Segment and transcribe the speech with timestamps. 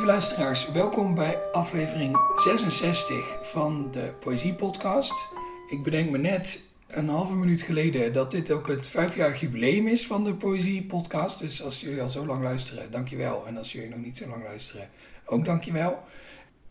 [0.00, 5.28] Lieve luisteraars, welkom bij aflevering 66 van de Poëzie Podcast.
[5.66, 10.06] Ik bedenk me net een halve minuut geleden dat dit ook het vijfjarig jubileum is
[10.06, 11.38] van de Poëzie Podcast.
[11.38, 13.46] Dus als jullie al zo lang luisteren, dankjewel.
[13.46, 14.88] En als jullie nog niet zo lang luisteren,
[15.24, 16.02] ook dankjewel.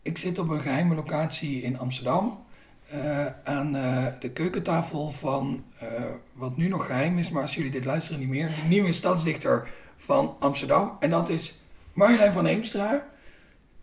[0.02, 2.44] Ik zit op een geheime locatie in Amsterdam.
[2.88, 5.88] eh, aan eh, de keukentafel van eh,
[6.32, 9.68] wat nu nog geheim is, maar als jullie dit luisteren niet meer, de nieuwe stadsdichter
[9.96, 10.96] van Amsterdam.
[11.00, 11.58] En dat is
[11.92, 13.08] Marjolein van Heemstra.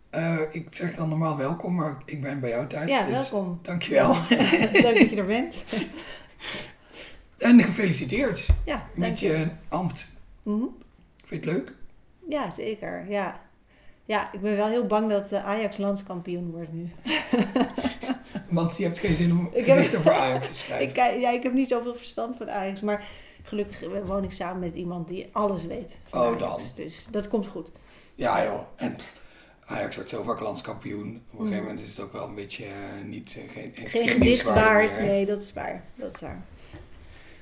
[0.10, 2.90] Eh, ik zeg dan normaal welkom, maar ik ben bij jou thuis.
[2.90, 3.60] Ja, dus welkom.
[3.62, 4.16] Dankjewel.
[4.30, 5.64] Leuk dat je er bent.
[7.38, 9.28] En gefeliciteerd Ja, met je.
[9.28, 10.12] je ambt.
[10.44, 10.64] Mhm.
[11.26, 11.74] Vind je het leuk?
[12.28, 13.06] Ja, zeker.
[13.10, 13.40] Ja.
[14.06, 16.90] ja, ik ben wel heel bang dat Ajax landskampioen wordt nu.
[18.50, 20.88] Want je hebt geen zin om gedichten voor Ajax te schrijven.
[20.88, 23.08] Ik, ja, ik heb niet zoveel verstand van Ajax, maar
[23.44, 26.00] gelukkig woon ik samen met iemand die alles weet.
[26.10, 26.40] van Oh, Ajax.
[26.40, 26.62] dan.
[26.76, 27.72] Dus dat komt goed.
[28.16, 29.16] Ja joh, en pff,
[29.68, 31.22] Ajax wordt zo vaak landskampioen.
[31.32, 32.72] Op een gegeven moment is het ook wel een beetje eh,
[33.06, 33.38] niet...
[33.38, 35.00] eh, geen, Geen gedicht waard.
[35.00, 35.84] Nee, dat is waar.
[35.96, 36.46] Dat is waar.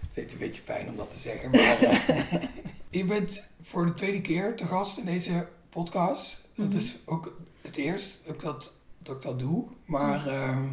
[0.02, 1.50] Het deed een beetje pijn om dat te zeggen.
[1.52, 2.42] Maar eh,
[2.90, 6.42] je bent voor de tweede keer te gast in deze podcast.
[6.56, 6.78] Dat Mhm.
[6.78, 9.66] is ook het eerst dat ik dat, dat, ik dat doe.
[9.86, 10.64] Maar ehm,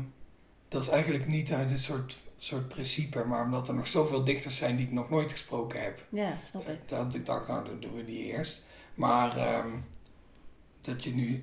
[0.68, 3.24] dat is eigenlijk niet uit een soort, soort principe.
[3.24, 6.04] Maar omdat er nog zoveel dichters zijn die ik nog nooit gesproken heb.
[6.08, 6.88] Ja, snap ik.
[6.88, 8.62] Dat ik dacht, nou dan doen we die eerst.
[8.94, 9.68] Maar ehm,
[10.82, 11.42] dat je nu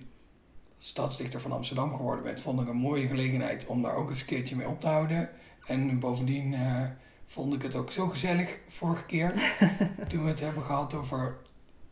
[0.78, 4.26] stadsdichter van Amsterdam geworden bent, vond ik een mooie gelegenheid om daar ook eens een
[4.26, 5.30] keertje mee op te houden.
[5.68, 6.84] En bovendien eh,
[7.26, 9.34] vond ik het ook zo gezellig vorige keer,
[10.08, 11.38] toen we het hebben gehad over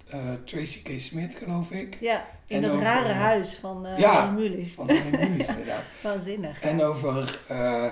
[0.08, 1.00] eh, Tracy K.
[1.00, 1.98] Smith, geloof ik.
[2.00, 4.32] Ja, in En dat over- rare huis van uh, Ja.
[4.32, 4.74] Mulis.
[4.74, 5.84] Van Mulisch, inderdaad.
[6.04, 6.62] Waanzinnig.
[6.62, 7.92] En over eh,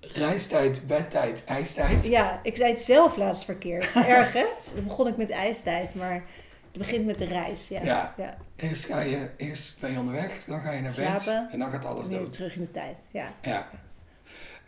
[0.00, 2.06] reistijd, bedtijd, ijstijd.
[2.06, 3.94] Ja, ik zei het zelf laatst verkeerd.
[3.94, 4.44] Erg hè?
[4.84, 6.24] Begon ik met ijstijd, maar
[6.74, 7.68] het begint met de reis.
[7.68, 7.82] Ja.
[7.82, 8.14] Ja.
[8.16, 8.36] ja.
[8.56, 11.48] Eerst, ga je, eerst ben je onderweg, dan ga je naar bed Slapen.
[11.52, 12.32] en dan gaat alles dood.
[12.32, 12.96] terug in de tijd.
[13.10, 13.32] Ja.
[13.42, 13.68] Ja.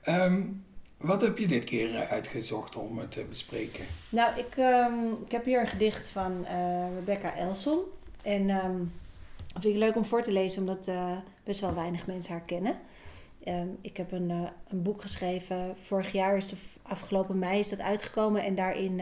[0.02, 0.42] Ehm,
[0.96, 3.84] wat heb je dit keer eh, uitgezocht om het te bespreken?
[4.08, 4.92] Nou, ik, ehm,
[5.24, 7.78] ik heb hier een gedicht van eh, Rebecca Elson.
[8.22, 8.78] En ehm,
[9.46, 12.44] dat vind ik leuk om voor te lezen, omdat eh, best wel weinig mensen haar
[12.44, 12.78] kennen.
[13.80, 14.30] Ik heb een,
[14.68, 15.76] een boek geschreven.
[15.82, 18.44] Vorig jaar is de afgelopen mei is dat uitgekomen.
[18.44, 19.00] En daarin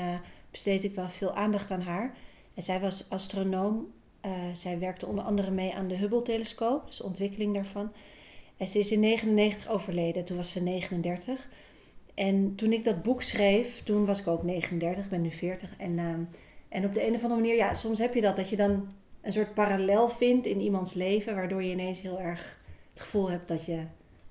[0.50, 2.15] besteed ik wel veel aandacht aan haar.
[2.54, 3.92] En zij was astronoom.
[4.20, 7.92] Eh, zij werkte onder andere mee aan de Hubble-telescoop, dus de ontwikkeling daarvan.
[8.56, 11.48] En ze is in 99 overleden, toen was ze 39.
[12.15, 15.75] En toen ik dat boek schreef, toen was ik ook 39, ik ben nu 40.
[15.78, 16.20] En, ehm,
[16.69, 18.88] en op de een of andere manier, ja, soms heb je dat, dat je dan
[19.21, 22.59] een soort parallel vindt in iemands leven, waardoor je ineens heel erg
[22.91, 23.82] het gevoel hebt dat je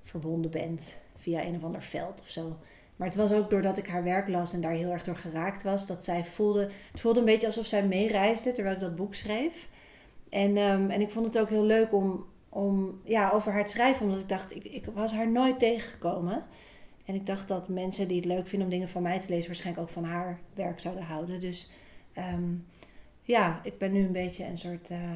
[0.03, 2.57] verbonden bent via een of ander veld of zo.
[2.95, 5.63] Maar het was ook doordat ik haar werk las en daar heel erg door geraakt
[5.63, 9.15] was, dat zij voelde, het voelde een beetje alsof zij meereisde terwijl ik dat boek
[9.15, 9.69] schreef.
[10.29, 13.71] En, ehm, en ik vond het ook heel leuk om, om ja, over haar te
[13.71, 16.45] schrijven, omdat ik dacht, ik, ik was haar nooit tegengekomen.
[17.05, 19.47] En ik dacht dat mensen die het leuk vinden om dingen van mij te lezen,
[19.47, 21.39] waarschijnlijk ook van haar werk zouden houden.
[21.39, 21.69] Dus
[22.13, 22.53] ehm,
[23.21, 25.11] ja, ik ben nu een beetje een soort, eh,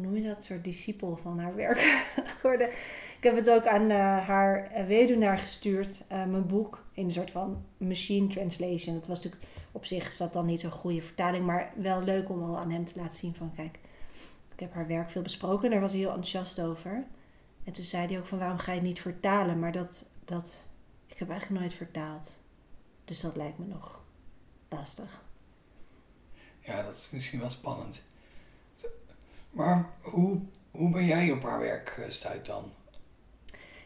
[0.00, 0.44] noem je dat?
[0.44, 1.78] Soort discipel van haar werk
[2.38, 2.68] geworden.
[3.16, 7.30] Ik heb het ook aan eh, haar weduwnaar gestuurd, eh, mijn boek, in een soort
[7.30, 8.94] van machine translation.
[8.94, 12.42] Dat was natuurlijk op zich dat dan niet zo'n goede vertaling, maar wel leuk om
[12.42, 13.78] al aan hem te laten zien van kijk,
[14.52, 17.06] ik heb haar werk veel besproken en daar was hij heel enthousiast over.
[17.64, 19.58] En toen zei hij ook van waarom ga je het niet vertalen?
[19.58, 20.66] Maar dat, dat,
[21.06, 22.38] ik heb eigenlijk nooit vertaald.
[23.04, 24.04] Dus dat lijkt me nog
[24.68, 25.22] lastig.
[26.60, 28.02] Ja, dat is misschien wel spannend.
[29.50, 32.64] Maar hoe, hoe ben jij op haar werk gestuurd dan?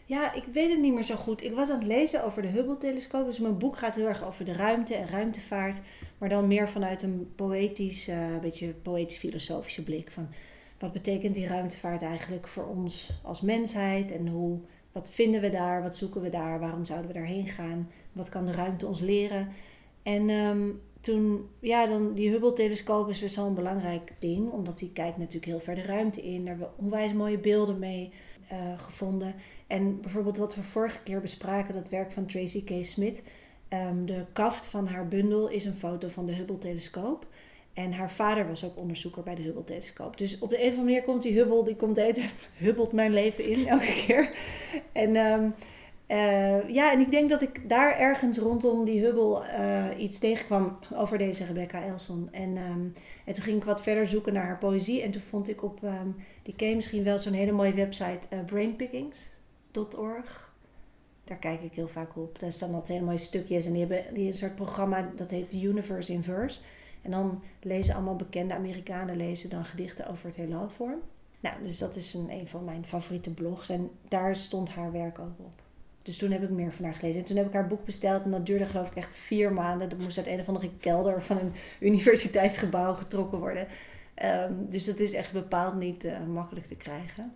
[0.04, 1.42] Ja, ik weet het niet meer zo goed.
[1.42, 3.24] Ik was aan het lezen over de Hubble-telescoop.
[3.24, 5.76] Dus mijn boek gaat heel erg over de ruimte en ruimtevaart.
[6.18, 10.10] Maar dan meer vanuit een poëtisch, eh beetje poëtisch-filosofische blik.
[10.10, 10.28] Van
[10.78, 14.12] wat betekent die ruimtevaart eigenlijk voor ons als mensheid?
[14.12, 14.58] En hoe,
[14.92, 15.82] wat vinden we daar?
[15.82, 16.60] Wat zoeken we daar?
[16.60, 17.90] Waarom zouden we daarheen gaan?
[18.12, 19.48] Wat kan de ruimte ons leren?
[20.02, 20.68] En ehm,
[21.02, 24.50] toen, ja, dan die Hubble-telescoop is best wel een belangrijk ding.
[24.50, 26.44] Omdat die kijkt natuurlijk heel ver de ruimte in.
[26.44, 28.12] Daar hebben we onwijs mooie beelden mee
[28.48, 29.34] eh, gevonden.
[29.66, 32.84] En bijvoorbeeld wat we vorige keer bespraken, dat werk van Tracy K.
[32.84, 33.22] Smith.
[33.68, 37.26] Ehm, de kaft van haar bundel is een foto van de Hubble-telescoop.
[37.72, 40.18] En haar vader was ook onderzoeker bij de Hubble-telescoop.
[40.18, 43.12] Dus op de een of andere manier komt die Hubble, die komt de hubbelt mijn
[43.12, 44.34] leven in elke keer.
[44.92, 45.50] En ehm,
[46.12, 50.78] eh, ja, en ik denk dat ik daar ergens rondom die Hubble eh, iets tegenkwam
[50.94, 52.28] over deze Rebecca Elson.
[52.32, 52.80] En, ehm,
[53.24, 55.02] en toen ging ik wat verder zoeken naar haar poëzie.
[55.02, 56.08] En toen vond ik op, ehm,
[56.42, 60.52] die ken misschien wel, zo'n hele mooie website, eh, brainpickings.org.
[61.24, 62.38] Daar kijk ik heel vaak op.
[62.38, 63.66] Daar staan altijd hele mooie stukjes.
[63.66, 66.60] En die hebben die een soort programma, dat heet The Universe in Verse.
[67.02, 70.98] En dan lezen allemaal bekende Amerikanen lezen dan gedichten over het heelal voor.
[71.40, 73.68] Nou, dus dat is een, een van mijn favoriete blogs.
[73.68, 75.62] En daar stond haar werk ook op.
[76.02, 77.20] Dus toen heb ik meer van haar gelezen.
[77.20, 78.24] En toen heb ik haar boek besteld.
[78.24, 79.88] En dat duurde geloof ik echt vier maanden.
[79.88, 81.52] Dat moest uit een of andere kelder van een
[81.88, 83.66] universiteitsgebouw getrokken worden.
[84.14, 87.32] Ehm, dus dat is echt bepaald niet uh, makkelijk te krijgen.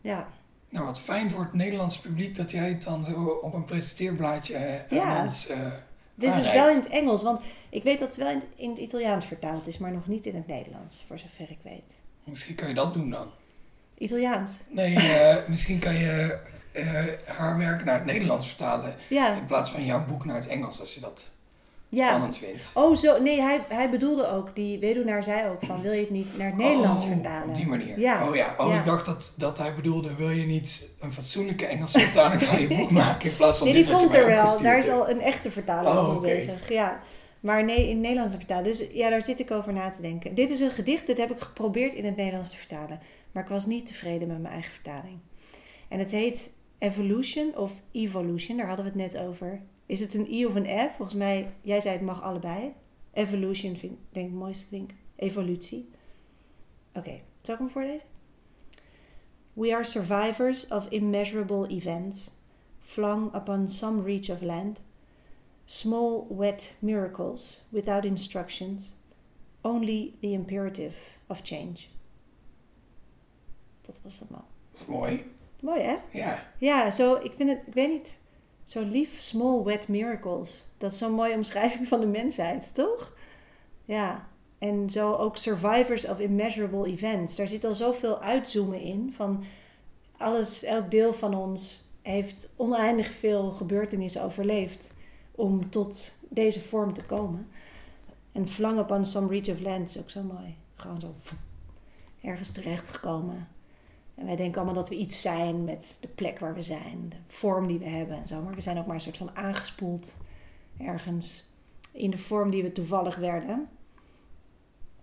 [0.00, 0.28] Ja.
[0.68, 4.54] Nou, wat fijn voor het Nederlandse publiek dat jij het dan zo op een presenteerblaadje
[4.54, 5.24] uh, ja.
[5.50, 5.72] Uh,
[6.14, 8.78] Dit is wel in het Engels, want ik weet dat het wel in, in het
[8.78, 12.02] Italiaans vertaald is, maar nog niet in het Nederlands, voor zover ik weet.
[12.24, 13.28] Misschien kan je dat doen dan.
[13.98, 14.60] Italiaans?
[14.68, 14.98] Nee,
[15.48, 16.38] misschien kan je
[17.24, 18.94] haar werk naar het Nederlands vertalen.
[19.08, 19.34] Ja.
[19.34, 21.30] In plaats van jouw boek naar het Engels, als je dat
[21.90, 22.28] ja.
[22.74, 23.22] Oh, zo.
[23.22, 26.46] Nee, hij, hij bedoelde ook, die weduwnaar zei ook van, wil je het niet naar
[26.46, 27.48] het Nederlands oh, vertalen?
[27.48, 27.98] op die manier.
[27.98, 28.28] Ja.
[28.28, 31.98] Oh ja, oh, ik dacht dat, dat hij bedoelde, wil je niet een fatsoenlijke Engelse
[31.98, 34.62] vertaling van je boek maken in plaats van Nee, die komt er wel.
[34.62, 36.36] Daar is al een echte vertaling oh, okay.
[36.36, 36.68] bezig.
[36.68, 37.00] Ja.
[37.40, 38.64] Maar nee, in het Nederlands te vertalen.
[38.64, 40.34] Dus ja, daar zit ik over na te denken.
[40.34, 43.00] Dit is een gedicht, dit heb ik geprobeerd in het Nederlands te vertalen.
[43.32, 45.18] Maar ik was niet tevreden met mijn eigen vertaling.
[45.88, 49.62] En het heet Evolution of Evolution, daar hadden we het net over.
[49.86, 50.96] Is het een I of een F?
[50.96, 52.72] Volgens mij, jij zei het mag allebei.
[53.12, 54.86] Evolution vind denk ik het mooiste.
[55.16, 55.88] Evolutie.
[56.88, 57.22] Oké, okay.
[57.42, 58.00] zal ik hem?
[59.52, 62.30] We are survivors of immeasurable events,
[62.78, 64.80] flung upon some reach of land.
[65.64, 68.94] Small, wet miracles without instructions,
[69.60, 70.96] only the imperative
[71.26, 71.88] of change.
[73.80, 74.44] Dat was het mal.
[74.86, 75.38] Mooi.
[75.60, 75.96] Mooi, hè?
[76.10, 76.42] Ja.
[76.58, 78.18] Ja, zo, ik vind het, ik weet niet
[78.64, 80.66] zo lief, small wet miracles.
[80.78, 83.12] Dat is zo'n mooie omschrijving van de mensheid, toch?
[83.84, 84.28] Ja,
[84.58, 87.36] en zo ook survivors of immeasurable events.
[87.36, 89.44] Daar zit al zoveel uitzoomen in van
[90.16, 94.90] alles, elk deel van ons heeft oneindig veel gebeurtenissen overleefd
[95.30, 97.48] om tot deze vorm te komen.
[98.32, 100.56] En flung upon some reach of land is ook zo mooi.
[100.74, 101.14] Gewoon zo
[102.22, 103.48] ergens terechtgekomen.
[104.20, 107.16] En wij denken allemaal dat we iets zijn met de plek waar we zijn, de
[107.26, 108.42] vorm die we hebben en zo.
[108.42, 110.16] Maar we zijn ook maar een soort van aangespoeld
[110.78, 111.48] ergens
[111.92, 113.68] in de vorm die we toevallig werden.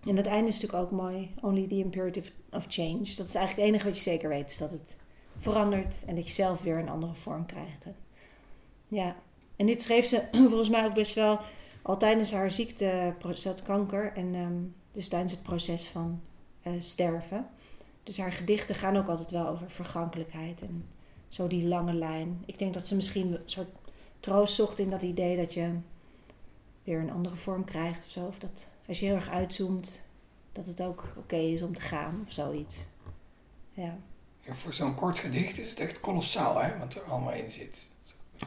[0.04, 1.34] En dat einde is natuurlijk ook mooi.
[1.40, 2.98] Only the imperative of change.
[2.98, 4.50] Dat is eigenlijk het enige wat je zeker weet.
[4.50, 4.96] Is dat het
[5.36, 7.86] verandert en dat je zelf weer een andere vorm krijgt.
[8.88, 9.16] ja.
[9.56, 11.40] En dit schreef ze volgens mij ook best wel
[11.82, 13.14] al tijdens haar ziekte.
[13.34, 14.12] Ze kanker.
[14.12, 16.20] En um, dus tijdens het proces van
[16.66, 17.46] uh, sterven.
[18.08, 20.88] Dus haar gedichten gaan ook altijd wel over vergankelijkheid en
[21.28, 22.42] zo die lange lijn.
[22.46, 23.68] Ik denk dat ze misschien een soort
[24.20, 25.70] troost zocht in dat idee dat je
[26.84, 28.24] weer een andere vorm krijgt of zo.
[28.26, 30.04] Of dat als je heel erg uitzoomt,
[30.52, 32.88] dat het ook oké is om te gaan of zoiets.
[33.72, 33.98] Ja.
[34.40, 37.88] ja voor zo'n kort gedicht is het echt kolossaal, hè, wat er allemaal in zit.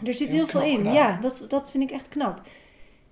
[0.06, 2.42] Er zit heel, veel in, ja, dat, dat vind ik echt knap.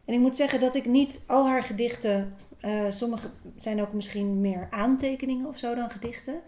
[0.09, 4.41] En ik moet zeggen dat ik niet al haar gedichten uh, sommige zijn ook misschien
[4.41, 6.41] meer aantekeningen of zo dan gedichten.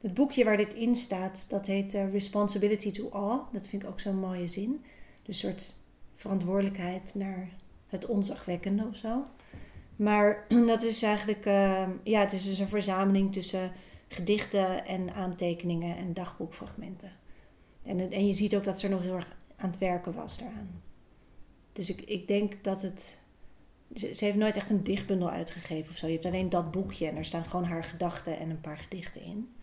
[0.00, 3.40] Het boekje waar dit in staat, dat heet uh, Responsibility to All.
[3.52, 4.84] Dat vind ik ook zo'n mooie zin.
[5.22, 5.74] Dus een soort
[6.14, 7.48] verantwoordelijkheid naar
[7.86, 9.24] het onzagwekkende of zo.
[9.96, 13.72] Maar dat is eigenlijk, uh, ja, het is dus een verzameling tussen
[14.08, 17.12] gedichten en aantekeningen en dagboekfragmenten.
[17.82, 20.38] En, en je ziet ook dat ze er nog heel erg aan het werken was
[20.38, 20.82] daaraan.
[21.72, 23.20] Dus ik, ik denk dat het
[23.94, 26.06] ze, heeft nooit echt een dichtbundel uitgegeven of zo.
[26.06, 29.22] Je hebt alleen dat boekje en er staan gewoon haar gedachten en een paar gedichten
[29.22, 29.54] in.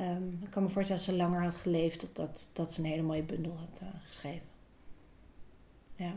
[0.00, 2.86] Um, ik kan me voorstellen dat ze langer had geleefd, dat, dat, dat ze een
[2.86, 4.46] hele mooie bundel had uh, geschreven.
[5.94, 6.12] Ja.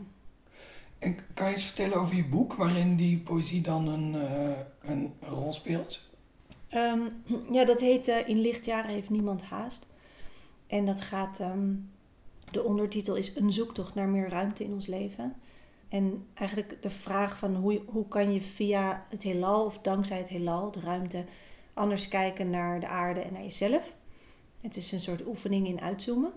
[0.98, 5.12] En kan je eens vertellen over je boek, waarin die poëzie dan een, uh, een
[5.20, 6.00] rol speelt?
[6.74, 7.22] Um,
[7.56, 9.86] ja, dat heet uh, In lichtjaren heeft niemand haast.
[10.66, 11.90] En dat gaat, um,
[12.52, 15.34] de ondertitel is Een zoektocht naar meer ruimte in ons leven.
[15.88, 20.28] En eigenlijk de vraag van hoe, hoe kan je via het heelal of dankzij het
[20.28, 21.24] heelal, de ruimte,
[21.74, 23.94] anders kijken naar de aarde en naar jezelf.
[24.60, 26.32] Het is een soort oefening in uitzoomen,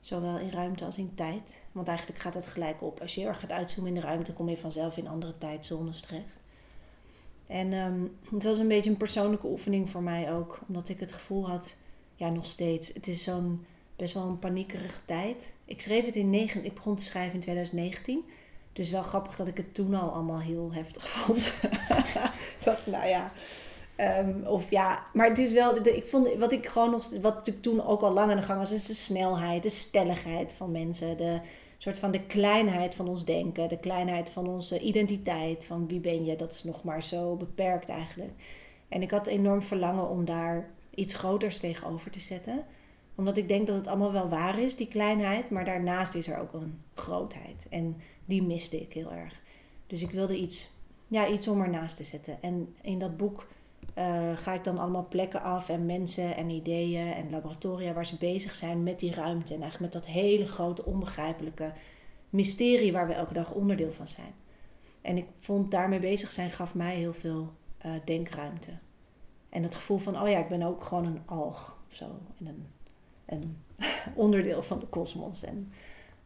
[0.00, 1.64] zowel in ruimte als in tijd.
[1.72, 3.00] Want eigenlijk gaat het gelijk op.
[3.00, 6.00] Als je heel erg gaat uitzoomen in de ruimte, kom je vanzelf in andere tijdzones
[6.00, 6.40] terecht.
[7.46, 11.12] En um, het was een beetje een persoonlijke oefening voor mij ook, omdat ik het
[11.12, 11.76] gevoel had,
[12.14, 13.66] ja nog steeds, het is zo'n
[13.98, 15.52] best wel een paniekerige tijd.
[15.64, 18.24] Ik schreef het in negen, ik begon te schrijven in 2019.
[18.72, 21.54] Dus wel grappig dat ik het toen al allemaal heel heftig vond.
[22.64, 23.32] dat, nou ja.
[24.20, 27.64] Um, of ja, maar het is wel, ik vond, wat ik gewoon nog, wat natuurlijk
[27.64, 31.16] toen ook al lang aan de gang was, is de snelheid, de stelligheid van mensen,
[31.16, 31.40] de
[31.78, 36.24] soort van de kleinheid van ons denken, de kleinheid van onze identiteit, van wie ben
[36.24, 38.32] je, dat is nog maar zo beperkt eigenlijk.
[38.88, 42.64] En ik had enorm verlangen om daar iets groters tegenover te zetten
[43.18, 45.50] omdat ik denk dat het allemaal wel waar is, die kleinheid.
[45.50, 47.66] Maar daarnaast is er ook een grootheid.
[47.70, 49.40] En die miste ik heel erg.
[49.86, 50.70] Dus ik wilde iets,
[51.06, 52.42] ja, iets om ernaast te zetten.
[52.42, 53.46] En in dat boek
[53.94, 58.16] eh, ga ik dan allemaal plekken af en mensen en ideeën en laboratoria waar ze
[58.16, 59.54] bezig zijn met die ruimte.
[59.54, 61.72] En eigenlijk met dat hele grote onbegrijpelijke
[62.30, 64.34] mysterie waar we elke dag onderdeel van zijn.
[65.00, 68.70] En ik vond daarmee bezig zijn gaf mij heel veel eh, denkruimte.
[69.48, 72.04] En het gevoel van, oh ja, ik ben ook gewoon een alg zo.
[72.38, 72.66] En een,
[73.28, 73.56] een
[74.14, 75.42] onderdeel van de kosmos.
[75.42, 75.72] En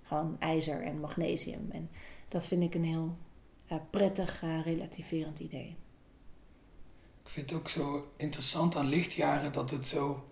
[0.02, 1.68] gewoon ijzer en magnesium.
[1.70, 1.90] En
[2.28, 3.16] dat vind ik een heel
[3.72, 5.76] uh, prettig, uh, relativerend idee.
[7.22, 10.24] Ik vind het ook zo interessant aan lichtjaren dat het zo.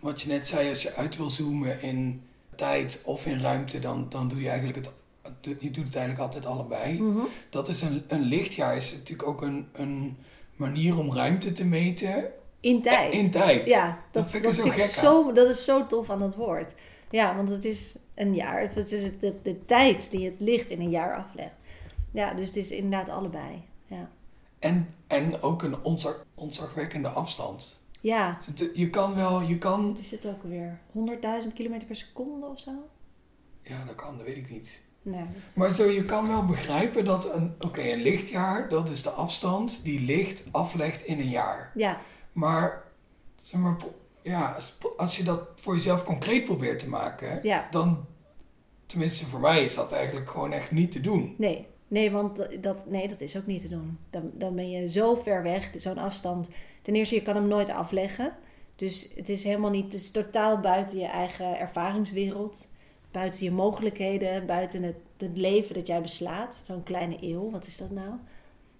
[0.00, 2.22] Wat je net zei, als je uit wil zoomen in
[2.54, 4.94] tijd of in ruimte, dan, dan doe je eigenlijk het.
[5.60, 7.02] Je doet het eigenlijk altijd allebei.
[7.02, 7.24] Mhm.
[7.50, 10.16] Dat is een, een lichtjaar is natuurlijk ook een, een
[10.56, 12.30] manier om ruimte te meten.
[12.66, 13.12] In tijd.
[13.12, 13.68] In tijd.
[13.68, 14.90] Ja, dat, dat vind dat ik zo vind gek.
[14.90, 16.72] zo, dat is zo tof aan het woord.
[17.10, 18.70] Ja, want het is een jaar.
[18.74, 21.54] Het is de, de tijd die het licht in een jaar aflegt.
[22.12, 23.62] Ja, dus het is inderdaad allebei.
[23.86, 24.10] Ja.
[24.58, 27.80] En, en ook een onzag, onzagwekkende afstand.
[28.00, 28.38] Ja.
[28.74, 29.96] Je kan wel, je kan...
[30.00, 30.78] Is het ook weer?
[31.46, 32.72] 100.000 kilometer per seconde of zo?
[33.62, 34.80] Ja, dat kan, dat weet ik niet.
[35.02, 35.54] Nee, dat...
[35.54, 39.84] Maar zo, je kan wel begrijpen dat een, oké, een lichtjaar, dat is de afstand
[39.84, 41.72] die licht aflegt in een jaar.
[41.74, 42.00] Ja.
[42.36, 42.82] Maar,
[43.42, 43.76] zeg maar,
[44.22, 47.68] ja, als, als je dat voor jezelf concreet probeert te maken, Ja.
[47.70, 48.06] dan,
[48.86, 51.34] tenminste voor mij is dat eigenlijk gewoon echt niet te doen.
[51.38, 53.98] Nee, nee, want dat, nee, dat is ook niet te doen.
[54.10, 56.48] Dan, dan ben je zo ver weg, zo'n afstand.
[56.82, 58.32] Ten eerste, je kan hem nooit afleggen.
[58.76, 62.70] Dus het is helemaal niet, het is totaal buiten je eigen ervaringswereld.
[63.10, 66.62] Buiten je mogelijkheden, buiten het, het leven dat jij beslaat.
[66.64, 68.10] Zo'n kleine eeuw, wat is dat nou?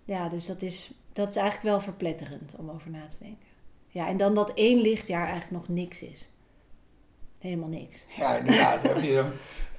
[0.04, 3.45] Ja, dus dat is, dat is eigenlijk wel verpletterend om over na te denken.
[3.96, 6.30] Ja, en dan dat één lichtjaar eigenlijk nog niks is.
[7.38, 8.06] Helemaal niks.
[8.16, 8.82] Ja, inderdaad.
[8.82, 9.30] heb je dan,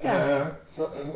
[0.10, 0.26] Ja.
[0.28, 0.40] eh,
[0.84, 1.08] eh,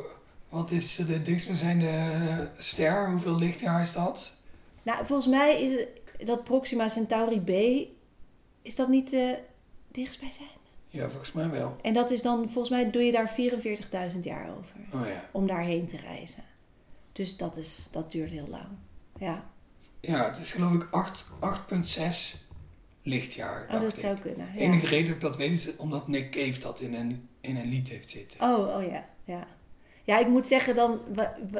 [0.49, 3.11] wat is de dichtstbijzijnde ster?
[3.11, 4.37] Hoeveel lichtjaar is dat?
[4.82, 7.50] Nou, volgens mij is het- dat Proxima Centauri B,
[8.62, 9.38] is dat niet de
[9.90, 10.52] dichtstbijzijnde?
[10.88, 11.76] Ja, volgens mij wel.
[11.82, 14.76] En dat is dan, volgens mij doe je daar 44.000 jaar over.
[14.94, 15.28] Oh ja.
[15.32, 16.42] Om daarheen te reizen.
[17.12, 18.68] Dus dat, is, dat duurt heel lang.
[19.18, 19.50] Ja,
[20.00, 22.50] Ja, het is geloof ik 8 8,6
[23.02, 23.66] lichtjaar.
[23.73, 23.99] oh, dat ik.
[24.00, 24.49] zou kunnen.
[24.52, 24.64] De Ja.
[24.64, 27.68] enige reden dat ik dat weet is omdat Nick Cave dat in een, in een
[27.68, 28.40] lied heeft zitten.
[28.42, 29.47] Oh, oh ja, ja.
[30.04, 31.00] Ja, ik moet zeggen dan,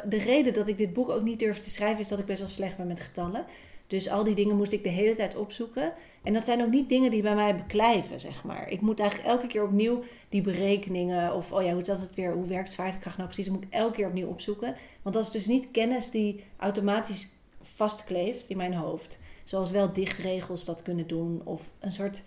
[0.05, 2.41] de reden dat ik dit boek ook niet durf te schrijven is dat ik best
[2.41, 3.45] wel slecht ben met getallen.
[3.87, 5.93] Dus al die dingen moest ik de hele tijd opzoeken.
[6.23, 8.69] En dat zijn ook niet dingen die bij mij beklijven, zeg maar.
[8.71, 12.33] Ik moet eigenlijk elke keer opnieuw die berekeningen of, oh ja, hoe zat het weer,
[12.33, 14.77] hoe werkt zwaartekracht nou precies, dat moet ik elke keer opnieuw opzoeken.
[15.03, 17.29] Want dat is dus niet kennis die automatisch
[17.63, 19.19] vastkleeft in mijn hoofd.
[19.45, 22.25] Zoals wel dichtregels dat kunnen doen of een soort,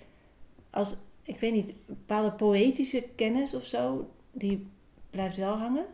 [0.69, 4.67] als, ik weet niet, bepaalde poëtische kennis of zo, die
[5.09, 5.85] blijft wel hangen.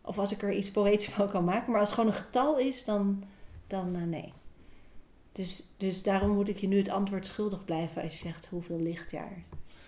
[0.00, 1.70] Of als ik er iets poëtisch van kan maken.
[1.70, 3.24] Maar als het gewoon een getal is, dan,
[3.66, 4.32] dan eh, nee.
[5.32, 8.78] Dus, dus daarom moet ik je nu het antwoord schuldig blijven als je zegt hoeveel
[8.78, 9.44] lichtjaar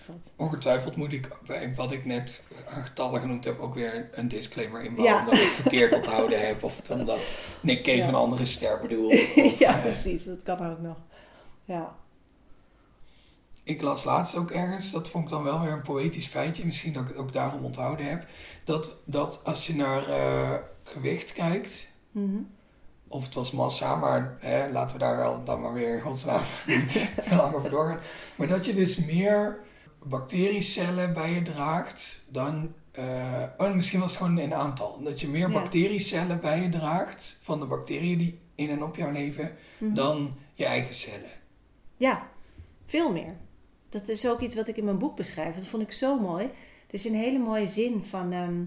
[0.06, 0.32] dat.
[0.36, 4.84] Ongetwijfeld moet ik bij wat ik net aan getallen genoemd heb ook weer een disclaimer
[4.84, 5.14] inbouwen.
[5.14, 5.20] Ja.
[5.20, 6.62] Omdat ik het verkeerd onthouden heb.
[6.64, 7.28] Of omdat
[7.60, 8.08] Nick Cave Ja.
[8.08, 9.12] een andere ster bedoelt.
[9.36, 10.24] Of, ja, eh, precies.
[10.24, 10.96] Dat kan ook nog.
[11.64, 11.94] Ja.
[13.62, 16.92] Ik las laatst ook ergens, dat vond ik dan wel weer een poëtisch feitje, misschien
[16.92, 18.26] dat ik het ook daarom onthouden heb,
[18.64, 22.36] dat, dat als je naar eh, gewicht kijkt, Mhm.
[23.08, 26.42] of het was massa, maar hè, laten we daar wel dan maar weer in godsnaam
[26.66, 28.00] niet te lang over doorgaan,
[28.36, 29.58] maar dat je dus meer
[30.08, 32.72] bacteriecellen bij je draagt dan,
[33.58, 35.52] oh, misschien was het gewoon een aantal, dat je meer Ja.
[35.60, 39.94] bacteriecellen bij je draagt van de bacteriën die in en op jou leven, Mhm.
[39.94, 41.30] dan je eigen cellen.
[41.96, 42.28] Ja,
[42.86, 43.36] veel meer.
[43.88, 45.54] Dat is ook iets wat ik in mijn boek beschrijf.
[45.56, 46.44] Dat vond ik zo mooi.
[46.86, 48.62] Er is een hele mooie zin van ehm,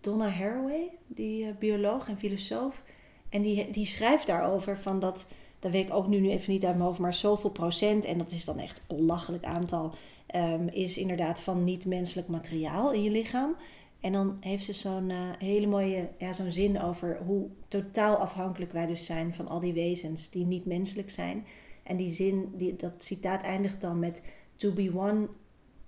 [0.00, 2.82] Donna Haraway, die eh, bioloog en filosoof.
[3.28, 5.26] En die, die schrijft daarover van dat,
[5.58, 8.18] dat weet ik ook nu, nu even niet uit mijn hoofd, maar zoveel procent, en
[8.18, 9.94] dat is dan echt een belachelijk aantal,
[10.32, 13.56] ehm, is inderdaad van niet-menselijk materiaal in je lichaam.
[14.00, 18.72] En dan heeft ze zo'n eh, hele mooie ja, zo'n zin over hoe totaal afhankelijk
[18.72, 21.44] wij dus zijn van al die wezens die niet menselijk zijn.
[21.82, 24.22] En die zin, die, dat citaat eindigt dan met:
[24.56, 25.28] To be one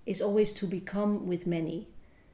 [0.02, 1.86] is always to become with many.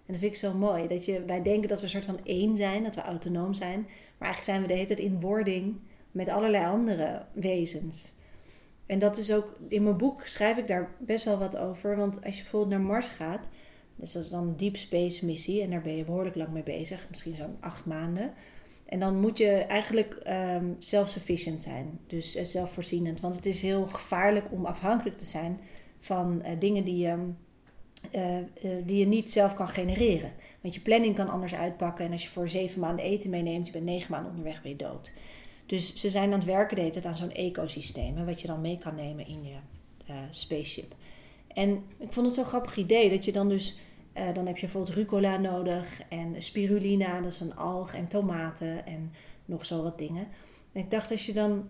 [0.07, 0.89] En dat vind ik zo mooi.
[0.89, 3.81] Dat je, wij denken dat we een soort van één zijn, dat we autonoom zijn.
[4.19, 5.77] Maar eigenlijk zijn we de hele tijd in wording
[6.11, 8.13] met allerlei andere wezens.
[8.91, 11.97] En dat is ook, in mijn boek schrijf ik daar best wel wat over.
[11.97, 13.49] Want als je bijvoorbeeld naar Mars gaat,
[13.97, 15.63] dus dat is dan een deep space missie.
[15.63, 18.33] En daar ben je behoorlijk lang mee bezig, misschien zo'n acht maanden.
[18.87, 23.21] En dan moet je eigenlijk ehm self-sufficient zijn, dus eh, zelfvoorzienend.
[23.21, 25.61] Want het is heel gevaarlijk om afhankelijk te zijn
[26.01, 27.17] van eh, dingen die je,
[28.11, 28.45] eh, eh,
[28.85, 30.33] die je niet zelf kan genereren.
[30.61, 32.05] Want je planning kan anders uitpakken.
[32.05, 35.13] En als je voor zeven maanden eten meeneemt, je bent negen maanden onderweg, ben dood.
[35.71, 38.47] Dus ze zijn aan het werken de hele tijd aan zo'n ecosysteem, hè, wat je
[38.47, 39.57] dan mee kan nemen in je
[40.07, 40.95] eh, spaceship.
[41.49, 43.79] En ik vond het zo'n grappig idee dat je dan dus,
[44.13, 48.87] eh, dan heb je bijvoorbeeld rucola nodig en spirulina, dat is een alg, en tomaten
[48.87, 49.13] en
[49.45, 50.29] nog zo wat dingen.
[50.73, 51.69] En ik dacht als je dan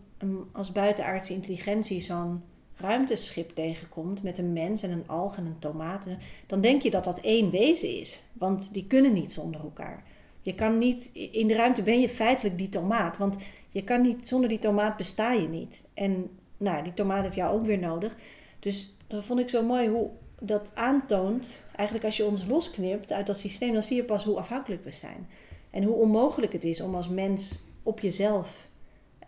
[0.52, 2.42] als buitenaardse intelligentie zo'n
[2.76, 6.06] ruimteschip tegenkomt met een mens en een alg en een tomaat,
[6.46, 8.24] dan denk je dat dat één wezen is.
[8.32, 10.04] Want die kunnen niet zonder elkaar.
[10.42, 13.16] Je kan niet, in de ruimte ben je feitelijk die tomaat.
[13.18, 13.36] Want
[13.70, 15.84] je kan niet, zonder die tomaat besta je niet.
[15.94, 18.16] En nou, die tomaat heb jou ook weer nodig.
[18.58, 20.10] Dus dat vond ik zo mooi hoe
[20.40, 21.64] dat aantoont.
[21.74, 24.92] Eigenlijk als je ons losknipt uit dat systeem, dan zie je pas hoe afhankelijk we
[24.92, 25.28] zijn.
[25.70, 28.68] En hoe onmogelijk het is om als mens op jezelf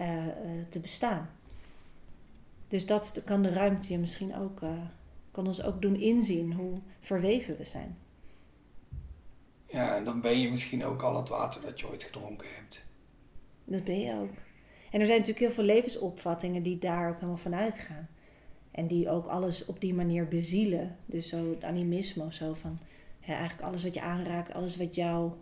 [0.00, 0.24] uh,
[0.68, 1.30] te bestaan.
[2.68, 4.70] Dus dat kan de ruimte je misschien ook, uh,
[5.30, 7.98] kan ons ook doen inzien hoe verweven we zijn.
[9.66, 12.84] Ja, en dan ben je misschien ook al het water dat je ooit gedronken hebt.
[13.72, 14.30] Dat ben je ook.
[14.90, 18.08] En er zijn natuurlijk heel veel levensopvattingen die daar ook helemaal van uitgaan.
[18.70, 20.96] En die ook alles op die manier bezielen.
[21.06, 22.78] Dus zo het animisme of zo van
[23.26, 25.32] eigenlijk alles wat je aanraakt, alles wat jou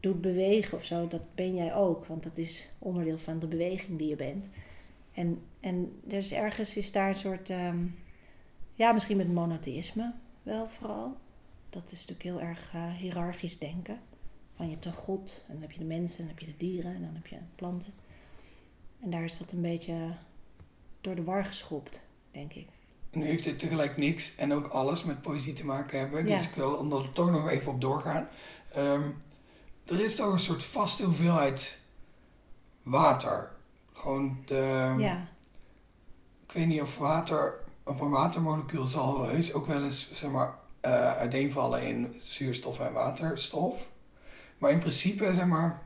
[0.00, 2.06] doet bewegen of zo, dat ben jij ook.
[2.06, 4.48] Want dat is onderdeel van de beweging die je bent.
[5.12, 7.94] En, en er is ergens is daar een soort, um,
[8.74, 11.16] ja, misschien met monotheïsme wel vooral.
[11.70, 14.00] Dat is natuurlijk heel erg uh, hiërarchisch denken.
[14.60, 16.52] Van je hebt een god, en dan heb je de mensen, en dan heb je
[16.52, 17.92] de dieren, en dan heb je planten.
[19.02, 20.16] En daar is dat een beetje
[21.00, 22.68] door de war geschopt, denk ik.
[23.10, 26.26] Nu heeft dit tegelijk niks en ook alles met poëzie te maken hebben.
[26.26, 28.28] Dus ik wil omdat we toch nog even op doorgaan.
[28.76, 29.16] Um,
[29.84, 31.80] er is toch een soort vaste hoeveelheid
[32.82, 33.52] water.
[33.92, 34.94] Gewoon de.
[34.98, 35.28] Ja.
[36.46, 37.60] Ik weet niet of water.
[37.84, 42.92] Of een watermolecuul zal heus ook wel eens zeg maar, uh, uiteenvallen in zuurstof en
[42.92, 43.88] waterstof.
[44.60, 45.82] Maar in principe, zeg maar.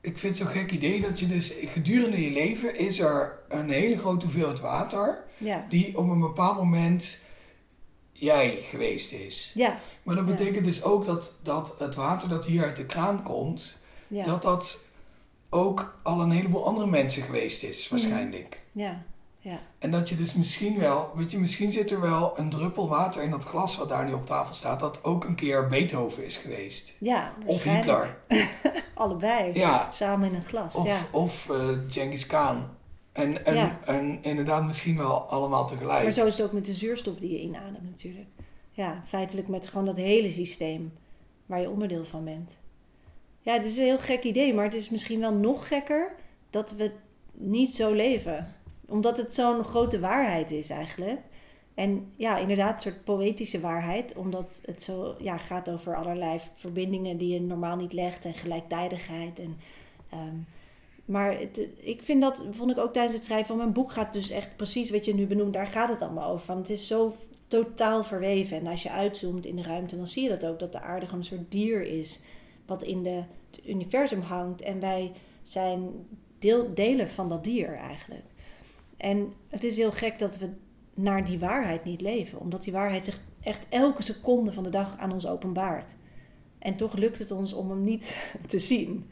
[0.00, 3.70] Ik vind het zo'n gek idee dat je dus gedurende je leven is er een
[3.70, 5.24] hele grote hoeveelheid water.
[5.36, 5.66] Ja.
[5.68, 7.20] Die op een bepaald moment
[8.12, 9.52] jij geweest is.
[9.54, 9.78] Ja.
[10.02, 13.78] Maar dat betekent dus ook dat, dat het water dat hier uit de kraan komt,
[14.06, 14.24] ja.
[14.24, 14.84] dat dat
[15.48, 17.90] ook al een heleboel andere mensen geweest is, mhm.
[17.90, 18.62] waarschijnlijk.
[18.72, 19.04] Ja.
[19.48, 19.60] Ja.
[19.78, 23.22] En dat je dus misschien wel, weet je, misschien zit er wel een druppel water
[23.22, 26.36] in dat glas wat daar nu op tafel staat, dat ook een keer Beethoven is
[26.36, 26.94] geweest.
[27.00, 28.18] Ja, of Hitler.
[28.94, 29.52] Allebei.
[29.54, 29.90] Ja.
[29.90, 30.74] Samen in een glas.
[30.74, 30.98] Of, ja.
[31.12, 32.66] of uh, Genghis Khan.
[33.12, 36.02] En, en, en inderdaad misschien wel allemaal tegelijk.
[36.02, 38.28] Maar zo is het ook met de zuurstof die je inademt natuurlijk.
[38.72, 40.92] Ja, feitelijk met gewoon dat hele systeem
[41.46, 42.60] waar je onderdeel van bent.
[43.40, 46.14] Ja, het is een heel gek idee, maar het is misschien wel nog gekker
[46.50, 46.92] dat we
[47.32, 48.54] niet zo leven.
[48.88, 51.20] Omdat het zo'n grote waarheid is eigenlijk.
[51.74, 54.16] En ja, inderdaad, een soort poëtische waarheid.
[54.16, 58.24] Omdat het zo ja, gaat over allerlei verbindingen die je normaal niet legt.
[58.24, 59.38] En gelijktijdigheid.
[59.38, 59.56] En
[60.12, 60.46] um,
[61.08, 61.40] maar
[61.76, 64.56] ik vind dat, vond ik ook tijdens het schrijven van mijn boek, gaat dus echt
[64.56, 66.44] precies wat je nu benoemt, daar gaat het allemaal over.
[66.44, 68.56] Van, het is zo totaal verweven.
[68.56, 71.04] En als je uitzoomt in de ruimte, dan zie je dat ook, dat de aarde
[71.04, 72.22] gewoon een soort dier is,
[72.66, 74.62] wat in de, het universum hangt.
[74.62, 76.06] En wij zijn
[76.38, 78.24] deel, delen van dat dier eigenlijk.
[78.98, 80.50] En het is heel gek dat we
[80.94, 84.98] naar die waarheid niet leven, omdat die waarheid zich echt elke seconde van de dag
[84.98, 85.96] aan ons openbaart.
[86.58, 89.10] En toch lukt het ons om hem niet te zien.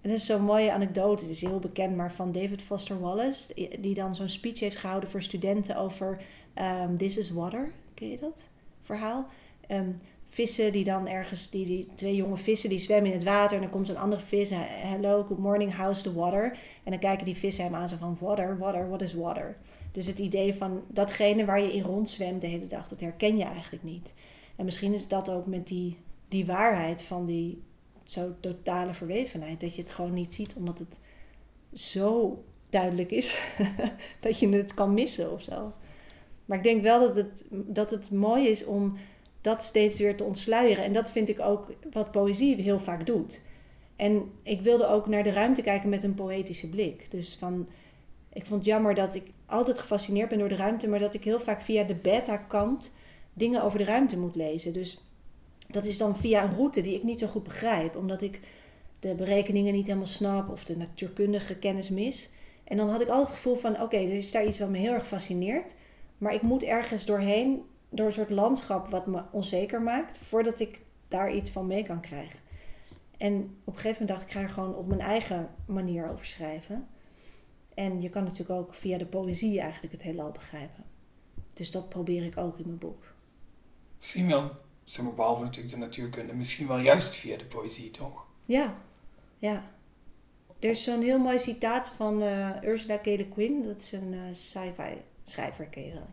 [0.00, 3.68] En dat is zo'n mooie anekdote, het is heel bekend, maar van David Foster Wallace,
[3.80, 6.22] die dan zo'n speech heeft gehouden voor studenten over
[6.54, 7.72] um, This is Water.
[7.94, 8.48] Ken je dat
[8.82, 9.26] verhaal?
[9.70, 9.96] Um,
[10.32, 13.62] vissen die dan ergens, die, die twee jonge vissen die zwemmen in het water en
[13.62, 16.58] dan komt een andere vis, hello, good morning, how's the water?
[16.84, 19.56] En dan kijken die vissen hem aan zo van, water, water, what is water?
[19.92, 23.44] Dus het idee van datgene waar je in rondzwemt de hele dag, dat herken je
[23.44, 24.14] eigenlijk niet.
[24.56, 25.96] En misschien is dat ook met die,
[26.28, 27.62] die waarheid van die
[28.04, 29.60] zo totale verwevenheid.
[29.60, 30.98] Dat je het gewoon niet ziet, omdat het
[31.72, 33.42] zo duidelijk is
[34.20, 35.72] dat je het kan missen of zo.
[36.44, 38.96] Maar ik denk wel dat het, dat het mooi is om
[39.40, 40.84] dat steeds weer te ontsluieren.
[40.84, 43.40] En dat vind ik ook wat poëzie heel vaak doet.
[43.96, 47.10] En ik wilde ook naar de ruimte kijken met een poëtische blik.
[47.10, 47.68] Dus van,
[48.32, 51.24] ik vond het jammer dat ik altijd gefascineerd ben door de ruimte, maar dat ik
[51.24, 52.92] heel vaak via de beta-kant
[53.32, 54.72] dingen over de ruimte moet lezen.
[54.72, 55.04] Dus
[55.68, 58.40] dat is dan via een route die ik niet zo goed begrijp, omdat ik
[59.00, 62.30] de berekeningen niet helemaal snap of de natuurkundige kennis mis.
[62.64, 64.78] En dan had ik altijd het gevoel van: oké, er is daar iets wat me
[64.78, 65.74] heel erg fascineert,
[66.18, 70.80] maar ik moet ergens doorheen, door een soort landschap wat me onzeker maakt, voordat ik
[71.08, 72.38] daar iets van mee kan krijgen.
[73.16, 76.08] En op een gegeven moment dacht ik: ik ga er gewoon op mijn eigen manier
[76.10, 76.88] over schrijven.
[77.74, 80.84] En je kan natuurlijk ook via de poëzie eigenlijk het heelal begrijpen.
[81.54, 83.04] Dus dat probeer ik ook in mijn boek.
[83.98, 84.50] Zie wel
[84.84, 88.26] zeg maar, behalve natuurlijk de natuurkunde, misschien wel juist via de poëzie, toch?
[88.44, 88.74] Ja,
[89.38, 89.70] ja.
[90.58, 93.04] Er is zo'n heel mooi citaat van uh, Ursula K.
[93.04, 93.62] Le Guin.
[93.62, 96.08] Dat is een uh, sci-fi schrijver, ken je wel.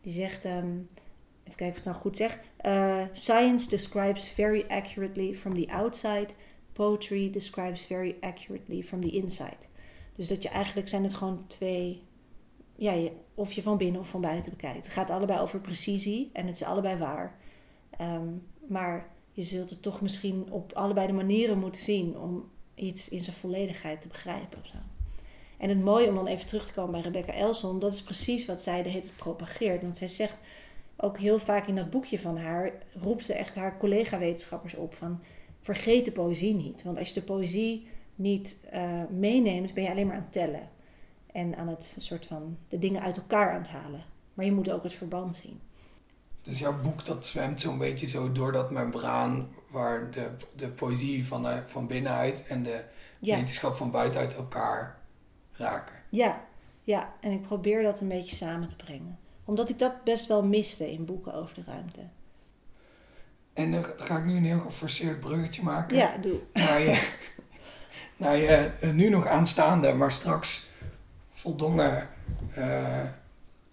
[0.00, 0.88] Die zegt, um,
[1.44, 2.40] even kijken of ik het nou goed zeg.
[2.66, 6.28] Uh, Science describes very accurately from the outside.
[6.72, 9.66] Poetry describes very accurately from the inside.
[10.16, 12.02] Dus dat je eigenlijk zijn het gewoon twee...
[12.76, 14.84] Ja, of je van binnen of van buiten bekijkt.
[14.84, 17.38] Het gaat allebei over precisie en het is allebei waar.
[18.00, 23.08] Um, maar je zult het toch misschien op allebei de manieren moeten zien om iets
[23.08, 24.76] in zijn volledigheid te begrijpen of zo.
[25.58, 28.46] En het mooie om dan even terug te komen bij Rebecca Elson, dat is precies
[28.46, 29.82] wat zij de hele propageert.
[29.82, 30.36] Want zij zegt
[30.96, 35.20] ook heel vaak in dat boekje van haar, roept ze echt haar collega-wetenschappers op van
[35.60, 36.82] vergeet de poëzie niet.
[36.82, 40.70] Want als je de poëzie niet uh, meeneemt, ben je alleen maar aan het tellen.
[41.32, 44.04] En aan het soort van de dingen uit elkaar aan het halen.
[44.34, 45.60] Maar je moet ook het verband zien.
[46.42, 51.26] Dus jouw boek dat zwemt zo'n beetje zo door dat membraan waar de, de poëzie
[51.26, 52.84] van, de, van binnenuit en de
[53.20, 54.98] wetenschap van buitenuit elkaar
[55.52, 55.94] raken.
[56.08, 56.44] Ja,
[56.82, 59.18] ja, en ik probeer dat een beetje samen te brengen.
[59.52, 62.00] Omdat ik dat best wel miste in boeken over de ruimte.
[63.52, 65.96] En dan ga ik nu een heel geforceerd bruggetje maken.
[65.96, 66.40] Ja, doe.
[66.52, 67.08] Naar je,
[68.16, 70.68] naar je eh, nu nog aanstaande, maar straks
[71.30, 72.08] voldongen
[72.58, 73.04] uh,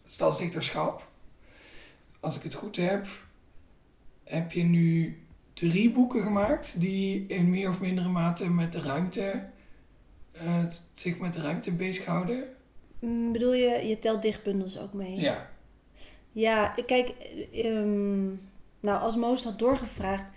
[0.03, 1.07] stadsdichterschap
[2.19, 3.07] als ik het goed heb,
[4.23, 5.19] heb je nu
[5.53, 9.49] drie boeken gemaakt die in meer of mindere mate met de ruimte,
[10.43, 10.63] uh,
[10.93, 12.43] zich met de ruimte bezighouden.
[12.99, 15.15] Mm, bedoel je, je telt dichtbundels ook mee?
[15.19, 15.57] Ja.
[16.31, 17.13] Ja, kijk,
[17.55, 20.31] um, nou als Moos had doorgevraagd,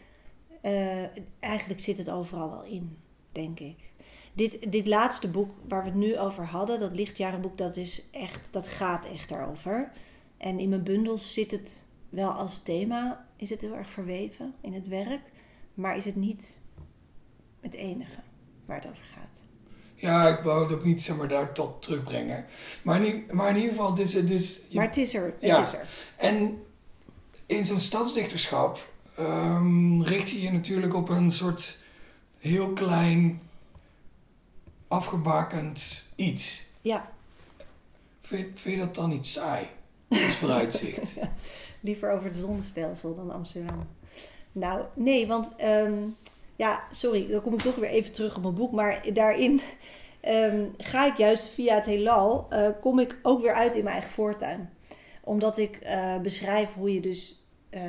[0.62, 1.05] uh,
[1.40, 2.98] eigenlijk zit het overal wel in,
[3.33, 3.76] denk ik.
[4.33, 8.52] Dit, dit laatste boek waar we het nu over hadden, dat lichtjarenboek, dat is echt,
[8.52, 9.92] dat gaat echt daarover.
[10.37, 14.72] En in mijn bundels zit het wel als thema, is het heel erg verweven in
[14.72, 15.20] het werk,
[15.74, 16.59] maar is het niet
[17.61, 18.20] het enige
[18.64, 19.52] waar het over gaat.
[20.03, 22.45] Ja, ik wou het ook niet zeg maar, daar tot terugbrengen.
[22.83, 24.27] Maar in, maar in ieder geval, dit is.
[24.27, 25.35] Dus je, maar het is er.
[25.41, 25.87] Het is er.
[26.17, 26.62] En
[27.47, 31.79] in zo'n stadsdichterschap um, richt je je natuurlijk op een soort
[32.38, 33.41] heel klein,
[34.88, 36.65] afgebakend iets.
[36.81, 37.11] Ja.
[38.21, 39.67] Vind, vind je dat dan niet saai?
[40.09, 41.17] is vooruitzicht.
[41.81, 43.88] Liever over het zonnestelsel dan Amsterdam.
[44.53, 45.95] Nou, nee, want ehm,
[46.62, 48.72] ja, sorry, dan kom ik toch weer even terug op mijn boek.
[48.72, 49.61] Maar daarin
[50.29, 53.94] um, ga ik juist via het heelal, uh, kom ik ook weer uit in mijn
[53.94, 54.70] eigen voortuin.
[55.25, 57.81] Omdat ik uh, beschrijf hoe je dus uh,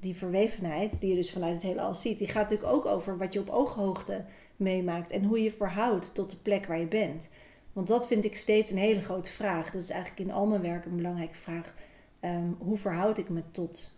[0.00, 3.32] die verwevenheid, die je dus vanuit het heelal ziet, die gaat natuurlijk ook over wat
[3.32, 4.24] je op ooghoogte
[4.56, 5.10] meemaakt.
[5.10, 7.28] En hoe je verhoudt tot de plek waar je bent.
[7.72, 9.70] Want dat vind ik steeds een hele grote vraag.
[9.70, 11.74] Dat is eigenlijk in al mijn werk een belangrijke vraag.
[12.20, 13.96] Um, hoe verhoud ik me tot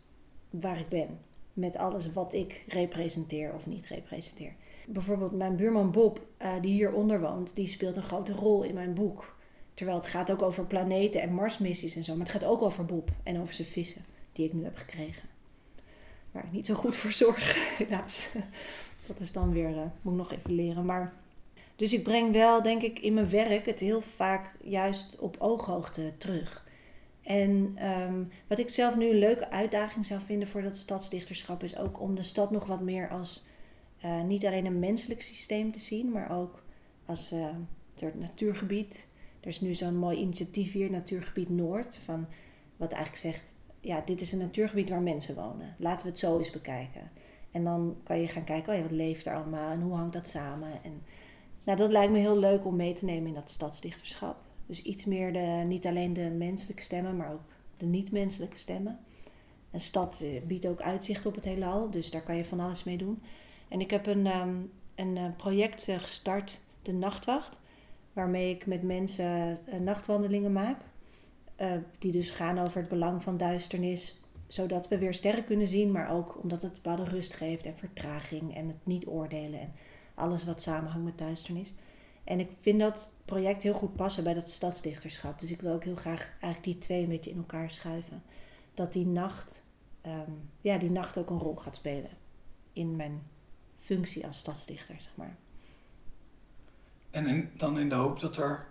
[0.51, 1.19] waar ik ben?
[1.53, 4.55] Met alles wat ik representeer of niet representeer.
[4.87, 8.95] Bijvoorbeeld mijn buurman Bob, uh, die hieronder woont, die speelt een grote rol in mijn
[8.95, 9.37] boek.
[9.75, 12.13] Terwijl het gaat ook over planeten en Marsmissies en zo.
[12.13, 15.29] Maar het gaat ook over Bob en over zijn vissen, die ik nu heb gekregen.
[16.31, 18.31] Waar ik niet zo goed voor zorg, helaas.
[19.07, 20.85] Dat is dan weer, uh, moet ik nog even leren.
[20.85, 21.13] Maar
[21.77, 26.13] dus ik breng wel, denk ik, in mijn werk het heel vaak juist op ooghoogte
[26.19, 26.62] terug.
[27.23, 31.77] En um, wat ik zelf nu een leuke uitdaging zou vinden voor dat stadsdichterschap is
[31.77, 33.45] ook om de stad nog wat meer als
[34.05, 36.63] uh, niet alleen een menselijk systeem te zien, maar ook
[37.07, 37.49] als uh,
[37.99, 39.09] het natuurgebied.
[39.41, 42.27] Er is nu zo'n mooi initiatief hier, Natuurgebied Noord, van
[42.77, 43.43] wat eigenlijk zegt,
[43.81, 45.75] ja, dit is een natuurgebied waar mensen wonen.
[45.79, 47.11] Laten we het zo eens bekijken.
[47.51, 50.29] En dan kan je gaan kijken, oh wat leeft er allemaal en hoe hangt dat
[50.29, 50.85] samen?
[50.85, 51.03] En
[51.65, 54.43] nou, dat lijkt me heel leuk om mee te nemen in dat stadsdichterschap.
[54.73, 57.41] Dus iets meer de, niet alleen de menselijke stemmen, maar ook
[57.77, 58.99] de niet-menselijke stemmen.
[59.71, 62.85] Een stad eh, biedt ook uitzicht op het heelal, dus daar kan je van alles
[62.85, 63.23] mee doen.
[63.69, 67.59] En ik heb een, um, een eh, project eh, gestart, de Nachtwacht,
[68.13, 70.81] waarmee ik met mensen nachtwandelingen maak.
[71.99, 76.11] Die dus gaan over het belang van duisternis, zodat we weer sterren kunnen zien, maar
[76.11, 79.61] ook omdat het bepaalde rust geeft en vertraging en het niet oordelen.
[79.61, 79.73] En
[80.15, 81.75] alles wat samenhangt met duisternis.
[82.33, 85.41] En ik vind dat project heel goed passen bij dat stadsdichterschap.
[85.41, 88.23] Dus ik wil ook heel graag eigenlijk die twee een beetje in elkaar schuiven.
[88.75, 89.65] Dat die nacht,
[90.07, 92.11] um, ja, die nacht ook een rol gaat spelen
[92.73, 93.23] in mijn
[93.79, 95.37] functie als stadsdichter, zeg maar.
[97.11, 98.67] En dan in de hoop dat er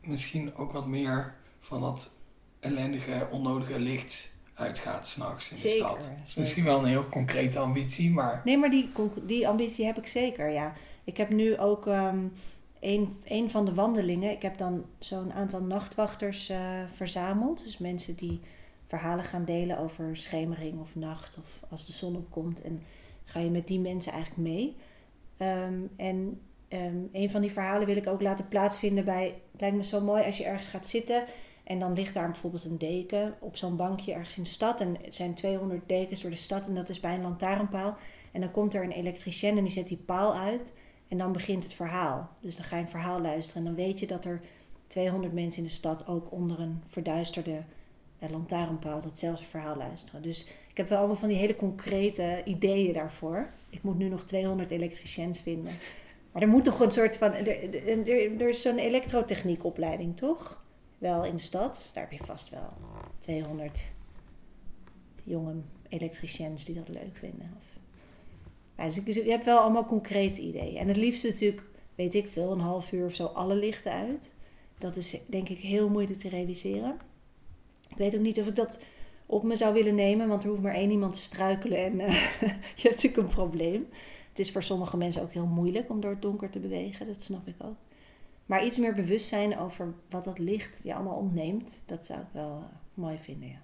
[0.00, 2.16] misschien ook wat meer van dat
[2.60, 6.04] ellendige, onnodige licht uitgaat s'nachts in de stad.
[6.04, 6.40] Zeker.
[6.40, 8.42] Misschien wel een heel concrete ambitie, maar...
[8.44, 8.90] Nee, maar die,
[9.22, 10.72] die ambitie heb ik zeker, ja.
[11.04, 12.32] Ik heb nu ook um,
[12.80, 14.30] een, een van de wandelingen...
[14.30, 17.64] Ik heb dan zo'n aantal nachtwachters uh, verzameld.
[17.64, 18.40] Dus mensen die
[18.86, 21.38] verhalen gaan delen over schemering of nacht...
[21.38, 22.62] of als de zon opkomt.
[22.62, 22.82] En
[23.24, 24.76] ga je met die mensen eigenlijk mee.
[25.38, 29.24] Um, en ehm, een van die verhalen wil ik ook laten plaatsvinden bij.
[29.52, 31.24] Het lijkt me zo mooi als je ergens gaat zitten.
[31.64, 34.80] En dan ligt daar bijvoorbeeld een deken op zo'n bankje ergens in de stad.
[34.80, 37.96] En het zijn 200 dekens door de stad en dat is bij een lantaarnpaal.
[38.32, 40.72] En dan komt er een elektricien en die zet die paal uit.
[41.12, 42.30] En dan begint het verhaal.
[42.40, 43.66] Dus dan ga je een verhaal luisteren.
[43.66, 44.40] En dan weet je dat er
[44.86, 47.62] 200 mensen in de stad ook onder een verduisterde
[48.18, 50.22] eh, lantaarnpaal datzelfde verhaal luisteren.
[50.22, 53.50] Dus ik heb wel allemaal van die hele concrete ideeën daarvoor.
[53.70, 55.72] Ik moet nu nog 200 elektriciens vinden.
[56.32, 57.32] Maar er moet toch een soort van.
[57.32, 60.64] Er, is zo'n elektrotechniekopleiding, toch?
[60.98, 61.90] Wel in de stad.
[61.94, 62.72] Daar heb je vast wel
[63.18, 63.92] 200
[65.22, 65.54] jonge
[65.88, 67.54] elektriciens die dat leuk vinden.
[67.56, 67.71] Of,
[68.84, 70.76] dus dus je hebt wel allemaal concrete ideeën.
[70.76, 71.62] En het liefst natuurlijk,
[71.94, 74.34] weet ik veel, een half uur of zo alle lichten uit.
[74.78, 77.00] Dat is denk ik heel moeilijk te realiseren.
[77.88, 78.80] Ik weet ook niet of ik dat
[79.26, 82.08] op me zou willen nemen, want er hoeft maar één iemand te struikelen en uh,
[82.80, 83.88] je hebt natuurlijk een probleem.
[84.28, 87.22] Het is voor sommige mensen ook heel moeilijk om door het donker te bewegen, dat
[87.22, 87.76] snap ik ook.
[88.46, 92.58] Maar iets meer bewustzijn over wat dat licht je allemaal ontneemt, dat zou ik wel
[92.58, 92.64] uh,
[92.94, 93.62] mooi vinden, ja.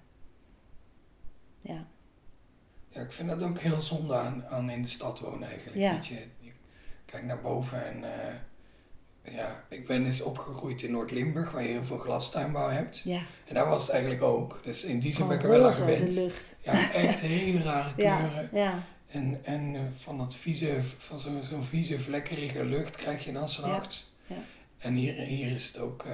[1.61, 1.87] Ja.
[2.89, 5.77] Ja, ik vind dat ook heel zonde aan, aan in de stad wonen eigenlijk.
[5.77, 5.93] Ja.
[5.93, 6.21] Dat je,
[7.05, 11.83] kijkt naar boven en uh, ja, ik ben dus opgegroeid in Noord-Limburg, waar je heel
[11.83, 13.01] veel glastuinbouw hebt.
[13.03, 13.21] Ja.
[13.45, 14.59] En daar was het eigenlijk ook.
[14.63, 16.13] Dus in die zin ben ik er wel aan gewend.
[16.13, 16.57] de lucht.
[16.61, 18.49] Ja, echt hele rare kleuren.
[18.51, 23.25] Ja, ja, En, en uh, van dat vieze, van zo'n zo vieze, vlekkerige lucht krijg
[23.25, 24.13] je dan s'nachts.
[24.25, 24.41] Ja, ja.
[24.77, 26.13] En hier, hier is het ook uh,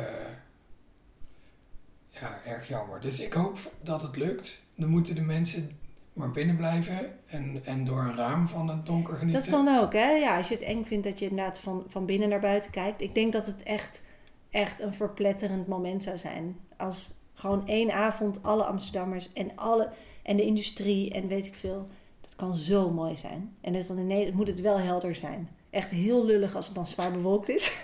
[2.09, 3.01] ja, erg jammer.
[3.01, 4.65] Dus ik hoop dat het lukt.
[4.75, 5.77] Dan moeten de mensen
[6.15, 9.41] maar binnen blijven en, en door een raam van het donker genieten.
[9.41, 10.09] Dat kan ook, hè?
[10.09, 13.01] Ja, als je het eng vindt dat je inderdaad van, van binnen naar buiten kijkt.
[13.01, 14.01] Ik denk dat het echt,
[14.49, 16.57] echt een verpletterend moment zou zijn.
[16.77, 19.89] Als gewoon één avond alle Amsterdammers en, alle,
[20.23, 21.87] en de industrie en weet ik veel.
[22.21, 23.55] Dat kan zo mooi zijn.
[23.61, 25.47] En dan moet het wel helder zijn.
[25.75, 27.81] Echt heel lullig als het dan zwaar bewolkt is.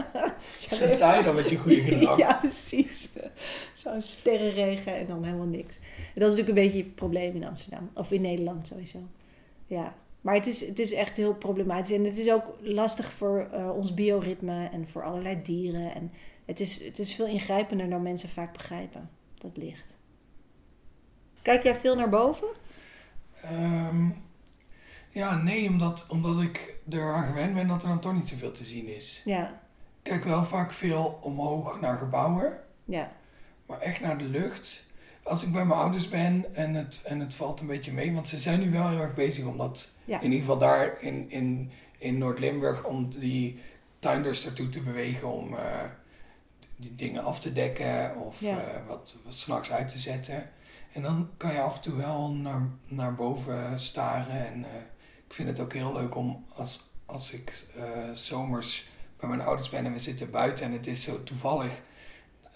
[0.78, 2.18] Dan sta je dan met je goede gedrag.
[2.26, 3.10] Ja, precies.
[3.72, 5.76] Zo'n sterrenregen en dan helemaal niks.
[5.78, 7.90] En dat is natuurlijk een beetje het probleem in Amsterdam.
[7.94, 8.98] Of in Nederland sowieso.
[9.66, 9.94] Ja.
[10.20, 11.90] Maar het is, het is echt heel problematisch.
[11.90, 15.94] En het is ook lastig voor uh, ons bioritme en voor allerlei dieren.
[15.94, 16.12] En
[16.44, 19.10] het is, het is veel ingrijpender dan mensen vaak begrijpen.
[19.38, 19.96] Dat licht.
[21.42, 22.48] Kijk jij veel naar boven?
[23.44, 24.25] Um,
[25.16, 28.64] ja, nee, omdat, omdat ik eraan gewend ben dat er dan toch niet zoveel te
[28.64, 29.22] zien is.
[29.24, 29.48] Ja.
[30.02, 32.60] Ik kijk wel vaak veel omhoog naar gebouwen.
[32.84, 33.12] Ja.
[33.66, 34.86] Maar echt naar de lucht.
[35.22, 38.12] Als ik bij mijn ouders ben en het, en het valt een beetje mee.
[38.12, 39.94] Want ze zijn nu wel heel erg bezig om dat...
[40.04, 40.16] Ja.
[40.20, 42.84] In ieder geval daar in, in, in Noord-Limburg...
[42.84, 43.60] om die
[43.98, 45.58] tuinders ertoe te bewegen om uh,
[46.76, 48.16] die dingen af te dekken...
[48.16, 48.56] of Ja.
[48.56, 50.50] uh, wat, wat s'nachts uit te zetten.
[50.92, 54.46] En dan kan je af en toe wel naar, naar boven staren.
[54.46, 54.66] En uh,
[55.28, 58.88] ik vind het ook heel leuk om als, als ik uh, zomers
[59.20, 61.72] bij mijn ouders ben en we zitten buiten en het is zo toevallig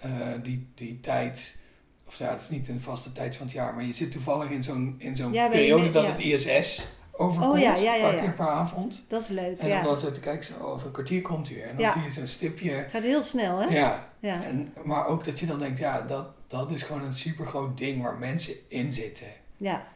[0.06, 1.58] uh, die, die tijd.
[2.06, 4.50] Of ja, het is niet een vaste tijd van het jaar, maar je zit toevallig
[4.50, 6.08] in zo'n, in zo'n Ja, periode mee- dat ja.
[6.10, 9.04] het ISS overkomt, Oh ja, ja, ja, per avond.
[9.08, 11.66] Dat is leuk, En dan zo te kijken, zo, over een kwartier komt hij weer.
[11.68, 12.86] En dan zie je zo'n stipje.
[12.90, 13.66] Gaat heel snel, hè?
[13.66, 14.42] Ja, Ja.
[14.44, 18.02] en, maar ook dat je dan denkt, ja, dat, dat is gewoon een supergroot ding
[18.02, 19.26] waar mensen in zitten.
[19.56, 19.86] Ja,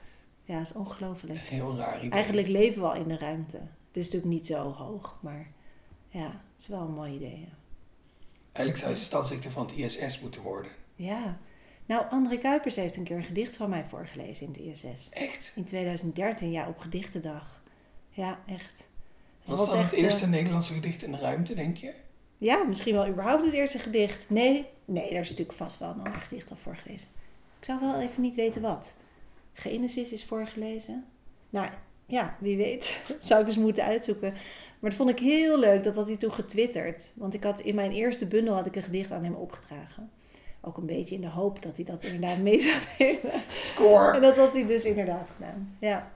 [0.45, 1.39] ja dat is ongelooflijk.
[1.39, 2.11] Heel raar idee.
[2.11, 3.57] Eigenlijk leven we al in de ruimte.
[3.57, 5.51] Het is natuurlijk niet zo hoog, maar
[6.09, 7.41] ja, het is wel een mooi idee.
[7.41, 7.57] Ja.
[8.53, 10.73] Eigenlijk zou je stadsdichter van het ISS moeten worden.
[10.95, 11.39] ja.
[11.87, 15.09] Nou, André Kuipers heeft een keer een gedicht van mij voorgelezen in het ISS.
[15.11, 15.53] Echt?
[15.57, 17.63] In 2013, ja, op gedichtendag.
[18.11, 18.89] Ja, echt.
[19.41, 21.95] Het Was dat het echt, eh, eerste Nederlandse gedicht in de ruimte, denk je?
[22.39, 24.31] ja, misschien wel überhaupt het eerste gedicht.
[24.31, 27.09] Nee, nee, daar is natuurlijk vast wel een ander gedicht al voorgelezen.
[27.59, 28.95] Ik zou wel even niet weten wat.
[29.55, 31.05] Genesis is voorgelezen.
[31.51, 31.69] Nou,
[32.07, 33.01] ja, wie weet.
[33.19, 34.33] Zou ik eens moeten uitzoeken.
[34.79, 37.13] Maar dat vond ik heel leuk, dat had hij toen getwitterd.
[37.15, 40.11] Want ik had in mijn eerste bundel had ik een gedicht aan hem opgedragen.
[40.61, 43.33] Ook een beetje in de hoop dat hij dat inderdaad mee zou nemen.
[43.33, 44.21] En Score!
[44.21, 45.77] dat had hij dus inderdaad gedaan.
[45.81, 46.13] Ja,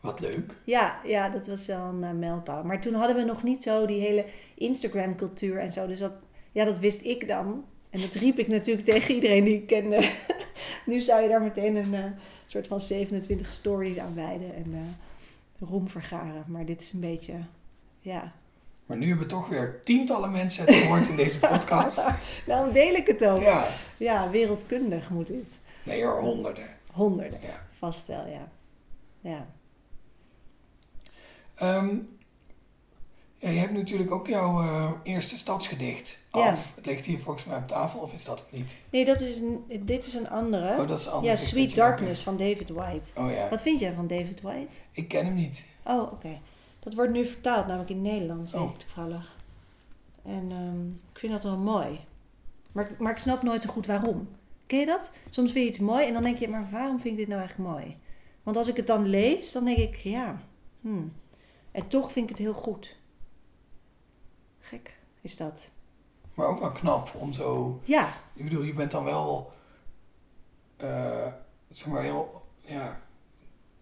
[0.00, 0.56] Wat leuk.
[0.64, 2.64] ja, ja dat was wel een uh, mijlpaal.
[2.64, 4.24] Maar toen hadden we nog niet zo die hele
[4.54, 5.86] Instagram-cultuur en zo.
[5.86, 6.16] Dus dat,
[6.52, 7.64] ja, dat wist ik dan.
[7.90, 9.96] En dat riep ik natuurlijk tegen iedereen die ik kende.
[10.86, 12.04] nu zou je daar meteen een uh,
[12.46, 16.44] soort van 27 stories aan wijden en uh, roem vergaren.
[16.46, 17.34] Maar dit is een beetje,
[18.00, 18.32] ja.
[18.86, 22.10] Maar nu hebben toch weer tientallen mensen het gehoord in deze podcast.
[22.46, 23.40] nou, deel ik het ook.
[23.40, 23.66] Ja.
[23.96, 25.44] ja, wereldkundig moet dit.
[25.82, 26.66] Nee hoor, honderden.
[26.92, 27.66] Honderden, Ja.
[27.78, 28.48] vast wel, ja.
[29.20, 29.46] Ja.
[31.62, 32.13] Um,
[33.44, 36.50] ja, je hebt natuurlijk ook jouw uh, eerste stadsgedicht Ja.
[36.50, 36.72] af.
[36.74, 38.76] Het ligt hier volgens mij op tafel, of is dat het niet?
[38.90, 40.70] Nee, dat is een, dit is een andere.
[40.80, 43.10] Oh, dat is een andere ja, Sweet Darkness van David White.
[43.14, 44.76] Oh ja, Wat vind jij van David White?
[44.92, 45.66] ik ken hem niet.
[45.84, 46.38] Oh, oké.
[46.80, 48.68] Dat wordt nu vertaald, namelijk in Nederlands, weet Oh.
[48.70, 49.36] ik toevallig.
[50.24, 52.00] En ehm, ik vind dat wel mooi.
[52.72, 54.28] Maar, maar ik snap nooit zo goed waarom.
[54.66, 55.10] Ken je dat?
[55.30, 57.40] Soms vind je iets mooi en dan denk je, maar waarom vind ik dit nou
[57.40, 57.96] eigenlijk mooi?
[58.42, 60.40] Want als ik het dan lees, dan denk ik, ja,
[60.80, 61.12] hmm.
[61.70, 62.96] En toch vind ik het heel goed.
[64.64, 65.70] Gek is dat.
[66.34, 67.80] Maar ook wel knap om zo...
[67.84, 69.52] Ja, Ik bedoel, je bent dan wel...
[70.76, 71.26] eh,
[71.70, 72.42] zeg maar heel...
[72.58, 73.00] Ja,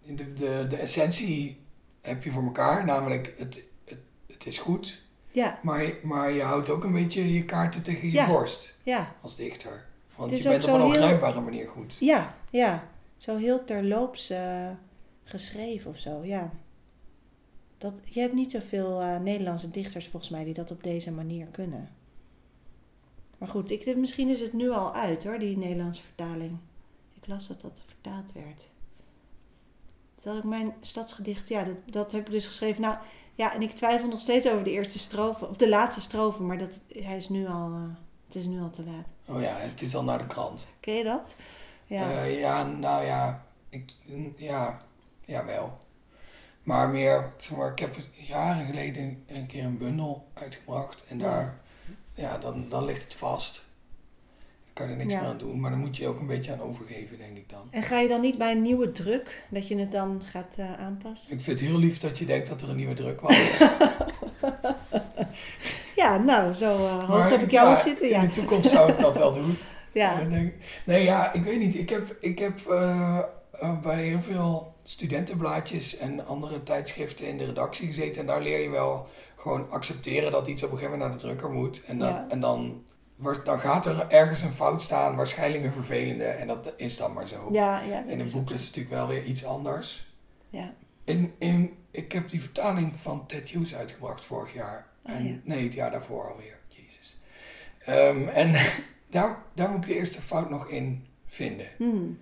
[0.03, 1.61] de, de, de essentie
[2.01, 2.85] heb je voor elkaar.
[2.85, 5.03] Namelijk, het, het, het is goed.
[5.31, 8.27] ja, Maar, je- maar je houdt ook een beetje je kaarten tegen je Ja.
[8.27, 8.77] borst.
[8.83, 9.15] ja.
[9.21, 9.87] Als dichter.
[10.17, 11.97] Want je bent op een ongrijpbare manier goed.
[12.01, 12.89] Ja, ja.
[13.17, 14.69] Zo heel terloops eh,
[15.25, 16.51] geschreven of zo, ja.
[17.83, 21.47] Dat, je hebt niet zoveel eh, Nederlandse dichters volgens mij die dat op deze manier
[21.47, 21.89] kunnen.
[23.39, 26.59] Maar goed, ik, misschien is het nu al uit hoor, die Nederlandse vertaling.
[27.13, 28.71] Ik las dat dat vertaald werd.
[30.23, 32.83] Dat ik mijn stadsgedicht, ja, dat, dat heb ik dus geschreven.
[32.83, 32.97] Nou,
[33.35, 36.59] ja, en ik twijfel nog steeds over de eerste strofe, of de laatste strofe, maar
[36.59, 37.83] dat, hij is nu al, eh,
[38.27, 39.37] het is nu al te laat.
[39.37, 40.69] Oh ja, het is al naar de krant.
[40.81, 41.35] Ken je dat?
[41.87, 42.11] Ja.
[42.11, 43.95] Ja, ja nou ja, ik,
[44.37, 44.83] ja,
[45.25, 45.81] jawel.
[46.63, 51.05] Maar meer, zeg maar, ik heb jaren geleden een keer een bundel uitgebracht.
[51.09, 51.25] En Ja.
[51.25, 51.57] daar,
[52.15, 53.65] ja, dan, dan ligt het vast.
[54.65, 55.21] Dan kan je er niks Ja.
[55.21, 55.61] meer aan doen.
[55.61, 57.69] Maar dan moet je je ook een beetje aan overgeven, denk ik dan.
[57.71, 60.79] En ga je dan niet bij een nieuwe druk, dat je het dan gaat eh,
[60.79, 61.33] aanpassen?
[61.33, 63.51] Ik vind het heel lief dat je denkt dat er een nieuwe druk was.
[65.97, 68.21] Ja, nou, zo eh, hoog heb ik jou al zitten, In ja.
[68.21, 69.57] de toekomst zou ik dat wel doen.
[69.93, 70.55] Ja, En denk-
[70.87, 71.75] Nee, ja, ik weet niet.
[71.75, 73.19] Ik heb, ik heb eh,
[73.53, 78.21] eh, bij heel veel studentenblaadjes en andere tijdschriften in de redactie gezeten.
[78.21, 81.27] En daar leer je wel gewoon accepteren dat iets op een gegeven moment naar de
[81.27, 81.85] drukker moet.
[81.85, 82.27] En dan, Ja.
[82.29, 82.83] en dan,
[83.17, 86.25] wordt- dan gaat er ergens een fout staan, waarschijnlijk een vervelende.
[86.25, 87.49] En dat is dan maar zo.
[87.53, 88.01] ja, ja.
[88.01, 90.11] dat in een boek is het natuurlijk wel weer iets anders.
[90.51, 94.87] Ja, In, in, ik heb die vertaling van Ted Hughes uitgebracht vorig jaar.
[95.07, 95.35] Oh, en, ja.
[95.45, 96.59] Nee, het jaar daarvoor alweer.
[96.69, 97.19] Jezus.
[97.79, 98.53] Ehm, en
[99.11, 101.67] daar, daar moet ik de eerste fout nog in vinden.
[101.77, 102.19] Hmm.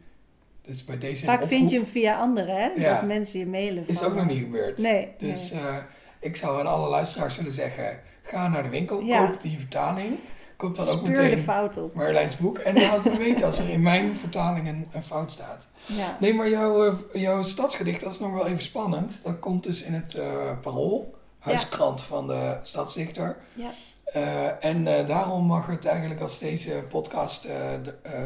[0.62, 2.68] Dus bij deze Vaak vind je hem via anderen, hè?
[2.76, 2.94] Ja.
[2.94, 3.94] Dat mensen je mailen van...
[3.94, 4.78] is ook nog niet gebeurd.
[4.78, 5.60] Nee, Dus nee.
[5.62, 5.74] eh,
[6.20, 9.26] ik zou aan alle luisteraars willen zeggen: ga naar de winkel, Ja.
[9.26, 10.18] koop die vertaling.
[10.56, 11.94] Koop dan ook Speur de meteen fout op.
[11.94, 12.58] Marlijns boek.
[12.58, 15.66] En laat me weten als er in mijn vertaling een, een fout staat.
[15.86, 16.16] Ja.
[16.20, 19.20] Nee, maar jouw, eh, jouw stadsgedicht, dat is nog wel even spannend.
[19.22, 20.26] Dat komt dus in het eh,
[20.62, 23.36] Parool, huiskrant van de stadsdichter.
[23.54, 23.70] Ja.
[24.04, 27.80] Eh, en eh, daarom mag het eigenlijk, als deze podcast eh, eh,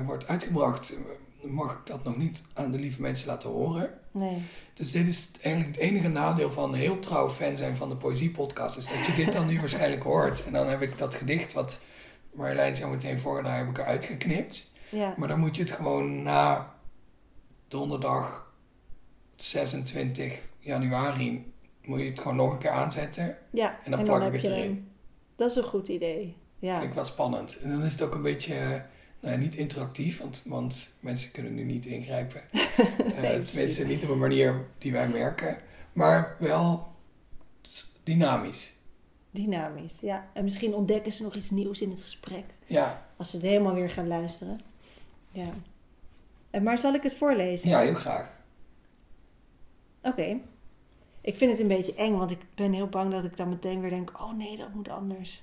[0.06, 0.96] wordt uitgebracht, eh,
[1.46, 3.98] mag ik dat nog niet aan de lieve mensen laten horen.
[4.10, 4.42] Nee.
[4.74, 8.76] Dus dit is eigenlijk het enige nadeel van heel trouw fan zijn van de Poëziepodcast.
[8.76, 10.44] Is dat je dit dan nu waarschijnlijk hoort.
[10.44, 11.80] En dan heb ik dat gedicht wat
[12.32, 14.72] Marjolein zo meteen voordraagt, heb ik eruit geknipt.
[14.88, 15.14] Ja.
[15.16, 16.74] Maar dan moet je het gewoon na
[17.68, 18.52] donderdag
[19.36, 21.52] 26 januari
[21.84, 23.36] moet je het gewoon nog een keer aanzetten.
[23.50, 23.78] Ja.
[23.84, 24.88] En dan plak ik heb het erin.
[25.36, 26.36] Dat is een goed idee.
[26.58, 26.78] Ja.
[26.78, 27.58] Vind ik wel spannend.
[27.58, 28.80] En dan is het ook een beetje, eh,
[29.24, 32.40] nou ja, niet interactief, want, want mensen kunnen nu niet ingrijpen.
[33.14, 33.50] Eh, precies.
[33.50, 35.58] tenminste, niet op een manier die wij merken.
[35.92, 36.86] Maar wel
[38.02, 38.72] dynamisch.
[39.30, 40.30] Dynamisch, ja.
[40.32, 42.44] En misschien ontdekken ze nog iets nieuws in het gesprek.
[42.66, 44.60] Ja, Als ze het helemaal weer gaan luisteren.
[45.30, 45.48] Ja.
[46.50, 47.68] En Maar zal ik het voorlezen?
[47.68, 48.40] ja heel graag.
[50.02, 50.40] Oké.
[51.20, 53.80] Ik vind het een beetje eng, want ik ben heel bang dat ik dan meteen
[53.80, 55.42] weer denk: oh nee, dat moet anders.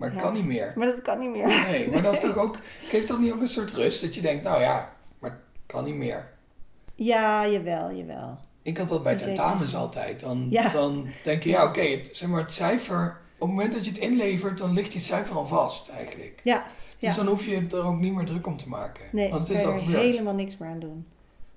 [0.00, 0.24] Maar het Ja.
[0.24, 0.72] kan niet meer.
[0.76, 1.46] Maar dat kan niet meer.
[1.70, 4.20] Nee, maar dat is toch ook, geeft toch niet ook een soort rust dat je
[4.20, 6.32] denkt, nou ja, maar het kan niet meer.
[6.94, 8.38] Ja, jawel, jawel.
[8.62, 10.20] Ik had dat bij In zekere tentamens altijd.
[10.20, 10.68] Dan, Ja.
[10.68, 13.90] dan denk je, ja oké, het, zeg maar het cijfer, op het moment dat je
[13.90, 16.40] het inlevert, dan ligt je cijfer al vast eigenlijk.
[16.44, 16.64] Ja,
[16.98, 19.04] Dus dan hoef je er ook niet meer druk om te maken.
[19.12, 21.06] nee, Want het kan is er helemaal niks meer aan doen.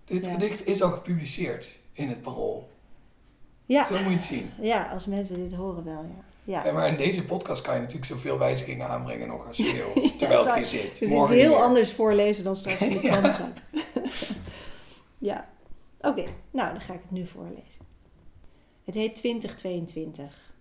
[0.06, 2.70] Dit gedicht is al gepubliceerd in het Parool.
[3.66, 4.50] Ja, Zo moet je het zien.
[4.62, 6.24] ja als mensen dit horen wel, ja.
[6.44, 9.94] Ja, Ja, maar in deze podcast kan je natuurlijk zoveel wijzigingen aanbrengen nog als je
[9.94, 10.10] wil.
[10.18, 10.82] Terwijl het hier zit.
[10.82, 13.60] dus het is Morgen niet heel anders voorlezen dan straks in de krant staat.
[15.18, 15.50] ja,
[16.02, 16.26] oké.
[16.52, 17.82] Nou, dan ga ik het nu voorlezen.
[18.84, 20.54] Het heet 2022.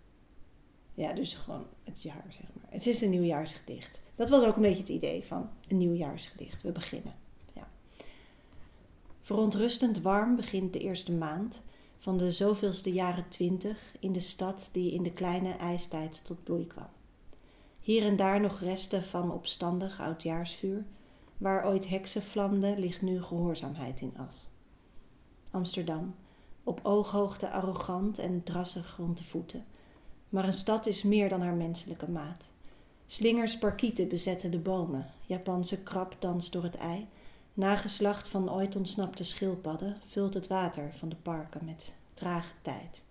[0.94, 2.72] Ja, dus gewoon het jaar, zeg maar.
[2.72, 4.00] Het is een nieuwjaarsgedicht.
[4.14, 6.62] Dat was ook een beetje het idee van een nieuwjaarsgedicht.
[6.62, 7.14] We beginnen.
[7.52, 7.68] Ja.
[9.22, 11.60] Verontrustend warm begint de eerste maand
[12.02, 16.66] van de zoveelste jaren twintig in de stad die in de kleine ijstijd tot bloei
[16.66, 16.88] kwam.
[17.80, 20.84] Hier en daar nog resten van opstandig oudjaarsvuur.
[21.38, 24.48] Waar ooit heksen vlamden, ligt nu gehoorzaamheid in as.
[25.50, 26.14] Amsterdam,
[26.64, 29.64] op ooghoogte arrogant en drassig rond de voeten.
[30.28, 32.50] Maar een stad is meer dan haar menselijke maat.
[33.06, 35.10] Slingers parkieten bezetten de bomen.
[35.26, 37.08] Japanse krab danst door het ei.
[37.54, 43.02] Nageslacht van ooit ontsnapte schildpadden vult het water van de parken met trage tijd.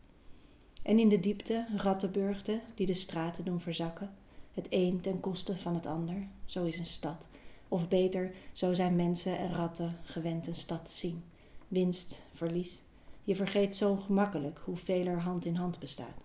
[0.84, 4.14] En in de diepte rattenburgten die de straten doen verzakken.
[4.52, 6.28] Het een ten koste van het ander.
[6.46, 7.28] Zo is een stad.
[7.68, 11.24] Of beter, zo zijn mensen en ratten gewend een stad te zien.
[11.68, 12.84] Winst, verlies.
[13.24, 16.22] Je vergeet zo gemakkelijk hoeveel er hand in hand bestaat.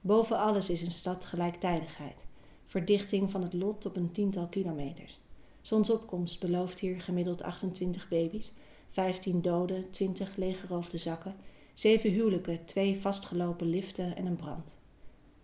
[0.00, 2.26] Boven alles is een stad gelijktijdigheid.
[2.66, 5.20] Verdichting van het lot op een tiental kilometers.
[5.62, 8.52] Zonsopkomst belooft hier gemiddeld 28 baby's,
[8.90, 11.36] 15 doden, 20 leeggeroofde zakken,
[11.74, 14.76] 7 huwelijken, 2 vastgelopen liften en een brand.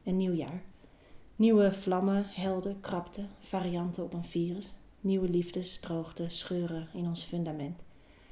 [0.05, 0.63] Een nieuw jaar.
[1.37, 4.73] Nieuwe vlammen, helden, krapte, varianten op een virus.
[5.01, 7.85] Nieuwe liefdes, droogte, scheuren in ons fundament.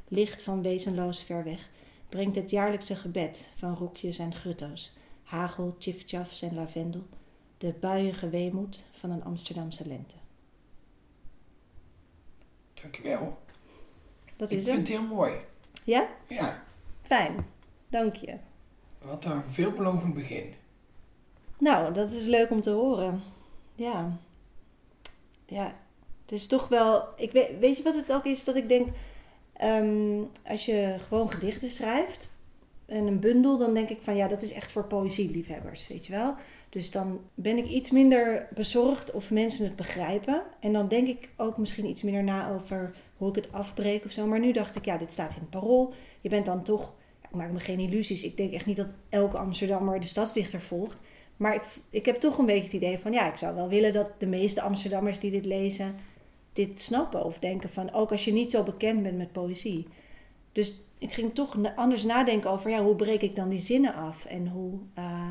[0.09, 1.71] Licht van wezenloos ver weg
[2.09, 7.07] brengt het jaarlijkse gebed van rokjes en grutto's, hagel, tjiftjafs en lavendel,
[7.59, 10.17] de buiige weemoed van een Amsterdamse lente.
[12.91, 13.39] Dankjewel.
[14.37, 14.89] Dat Ik is vind het.
[14.89, 15.33] het heel mooi.
[15.85, 16.09] Ja?
[16.29, 16.63] Ja,
[17.03, 17.47] Fijn.
[17.89, 18.37] Dank je.
[19.03, 20.55] wat een veelbelovend begin.
[21.59, 23.23] Nou, dat is leuk om te horen.
[23.75, 24.19] Ja.
[25.47, 25.75] Ja.
[26.23, 27.09] Het is toch wel...
[27.17, 28.45] Ik weet, weet je wat het ook is?
[28.45, 28.89] Dat ik denk...
[29.53, 32.35] ehm, als je gewoon gedichten schrijft...
[32.87, 36.13] En een bundel, dan denk ik van ja, dat is echt voor poëzieliefhebbers, weet je
[36.13, 36.35] wel.
[36.69, 40.43] Dus dan ben ik iets minder bezorgd of mensen het begrijpen.
[40.61, 44.11] En dan denk ik ook misschien iets minder na over hoe ik het afbreek of
[44.11, 44.27] zo.
[44.27, 45.95] Maar nu dacht ik, ja, dit staat in het parool.
[46.21, 48.25] Je bent dan toch, ik maak me geen illusies.
[48.25, 51.01] Ik denk echt niet dat elke Amsterdammer de stadsdichter volgt.
[51.37, 53.93] Maar ik, ik heb toch een beetje het idee van, ja, ik zou wel willen
[53.93, 55.95] dat de meeste Amsterdammers die dit lezen,
[56.53, 57.25] dit snappen.
[57.25, 59.87] Of denken van, ook als je niet zo bekend bent met poëzie.
[60.57, 64.25] Dus ik ging toch anders nadenken over, ja, hoe breek ik dan die zinnen af?
[64.25, 65.31] En hoe, eh,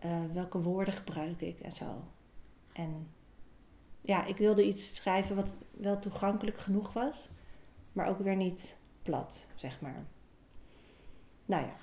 [0.00, 2.04] eh, welke woorden gebruik ik en zo.
[2.72, 3.08] En
[4.00, 7.28] ja, ik wilde iets schrijven wat wel toegankelijk genoeg was,
[7.92, 10.04] maar ook weer niet plat, zeg maar.
[11.44, 11.76] Nou ja.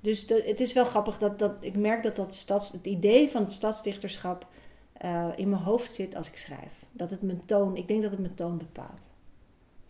[0.00, 3.42] Dus het is wel grappig dat, dat ik merk dat, dat stads, het idee van
[3.42, 4.48] het stadsdichterschap
[4.92, 6.84] eh, in mijn hoofd zit als ik schrijf.
[6.92, 9.05] Dat het mijn toon, ik denk dat het mijn toon bepaalt.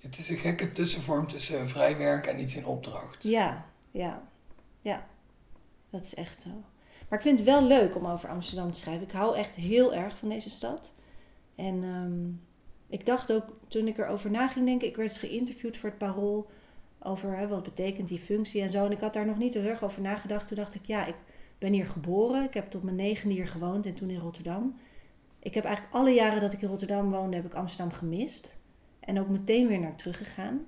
[0.07, 3.22] Het is een gekke tussenvorm tussen vrij werk en iets in opdracht.
[3.22, 4.22] Ja, ja,
[4.80, 5.07] ja.
[5.90, 6.48] Dat is echt zo.
[7.09, 9.07] Maar ik vind het wel leuk om over Amsterdam te schrijven.
[9.07, 10.92] Ik hou echt heel erg van deze stad.
[11.54, 12.28] En ehm,
[12.98, 16.50] ik dacht ook, toen ik erover na ging denken, ik werd geïnterviewd voor het Parool
[17.00, 18.84] over hè, wat betekent die functie en zo.
[18.84, 20.48] En ik had daar nog niet heel erg over nagedacht.
[20.48, 21.16] Toen dacht ik, ja, ik
[21.59, 22.44] ben hier geboren.
[22.44, 24.78] Ik heb tot mijn negende hier gewoond en toen in Rotterdam.
[25.38, 28.59] Ik heb eigenlijk alle jaren dat ik in Rotterdam woonde, heb ik Amsterdam gemist.
[29.07, 30.66] En ook meteen weer naar teruggegaan.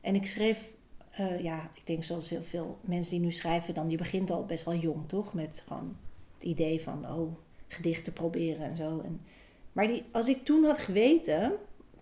[0.00, 0.74] En ik schreef
[1.16, 4.44] eh, ja, ik denk zoals heel veel mensen die nu schrijven, dan je begint al
[4.44, 5.34] best wel jong, toch?
[5.34, 5.96] Met gewoon
[6.34, 7.36] het idee van, oh,
[7.68, 9.00] gedichten proberen en zo.
[9.04, 9.20] En,
[9.72, 11.52] maar die, als ik toen had geweten,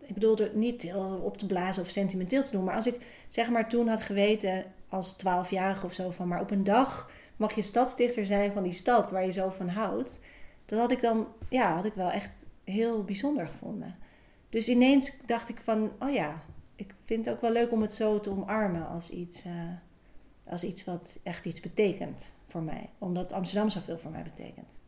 [0.01, 3.51] ik bedoel er niet op te blazen of sentimenteel te doen, maar als ik zeg
[3.51, 7.63] maar toen had geweten als twaalfjarige of zo van, maar op een dag mag je
[7.63, 10.21] stadsdichter zijn van die stad waar je zo van houdt,
[10.65, 12.31] dat had ik dan, ja, had ik wel echt
[12.65, 13.97] heel bijzonder gevonden.
[14.55, 16.43] Dus ineens dacht ik van, oh ja,
[16.75, 19.69] ik vind het ook wel leuk om het zo te omarmen als iets, eh,
[20.45, 22.91] als iets wat echt iets betekent voor mij.
[22.99, 24.79] Omdat Amsterdam zoveel voor mij betekent.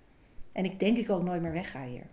[0.53, 2.07] En ik denk ik ook nooit meer wegga hier.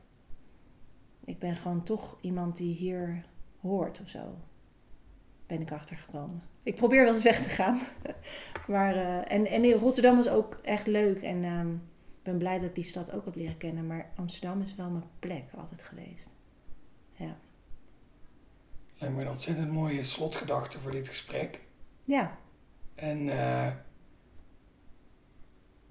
[1.25, 3.25] Ik ben gewoon toch iemand die hier
[3.61, 4.37] hoort of zo.
[5.47, 6.43] Ben ik achtergekomen.
[6.63, 7.79] Ik probeer wel eens weg te gaan.
[8.67, 11.21] maar, eh, en, en Rotterdam was ook echt leuk.
[11.21, 13.87] En ehm, ik ben blij dat ik die stad ook heb leren kennen.
[13.87, 16.41] Maar Amsterdam is wel mijn plek altijd geweest.
[17.15, 17.37] Ja.
[18.97, 21.59] Lijkt me een ontzettend mooie slotgedachte voor dit gesprek.
[22.03, 22.37] Ja,
[22.95, 23.71] En eh,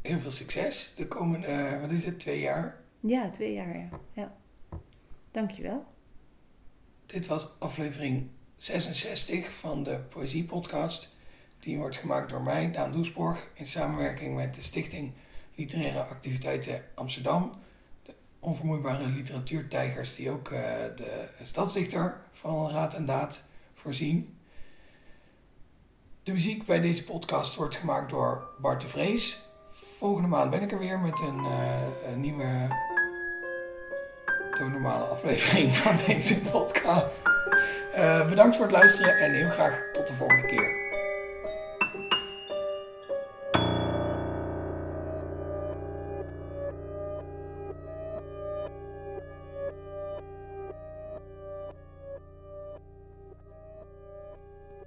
[0.02, 2.80] heel veel succes de komende, eh, wat is het, twee jaar.
[3.00, 3.88] Ja, twee jaar, ja.
[4.12, 4.36] ja.
[5.30, 5.84] Dankjewel.
[7.06, 11.16] Dit was aflevering 66 van de Poëzie Podcast.
[11.58, 15.12] Die wordt gemaakt door mij, Daan Doesborg, in samenwerking met de Stichting
[15.54, 17.52] Literaire Activiteiten Amsterdam.
[18.44, 20.60] Onvermoeibare literatuurtijgers die ook eh,
[20.96, 24.38] de stadsdichter van raad en daad voorzien.
[26.22, 29.48] De muziek bij deze podcast wordt gemaakt door Bart de Vrees.
[29.72, 32.68] Volgende maand ben ik er weer met een, eh, nieuwe
[34.70, 37.22] normale aflevering van deze podcast.
[37.92, 40.81] Eh, bedankt voor het luisteren en heel graag tot de volgende keer.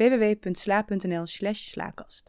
[0.00, 2.26] www.sla.nl/slaakast.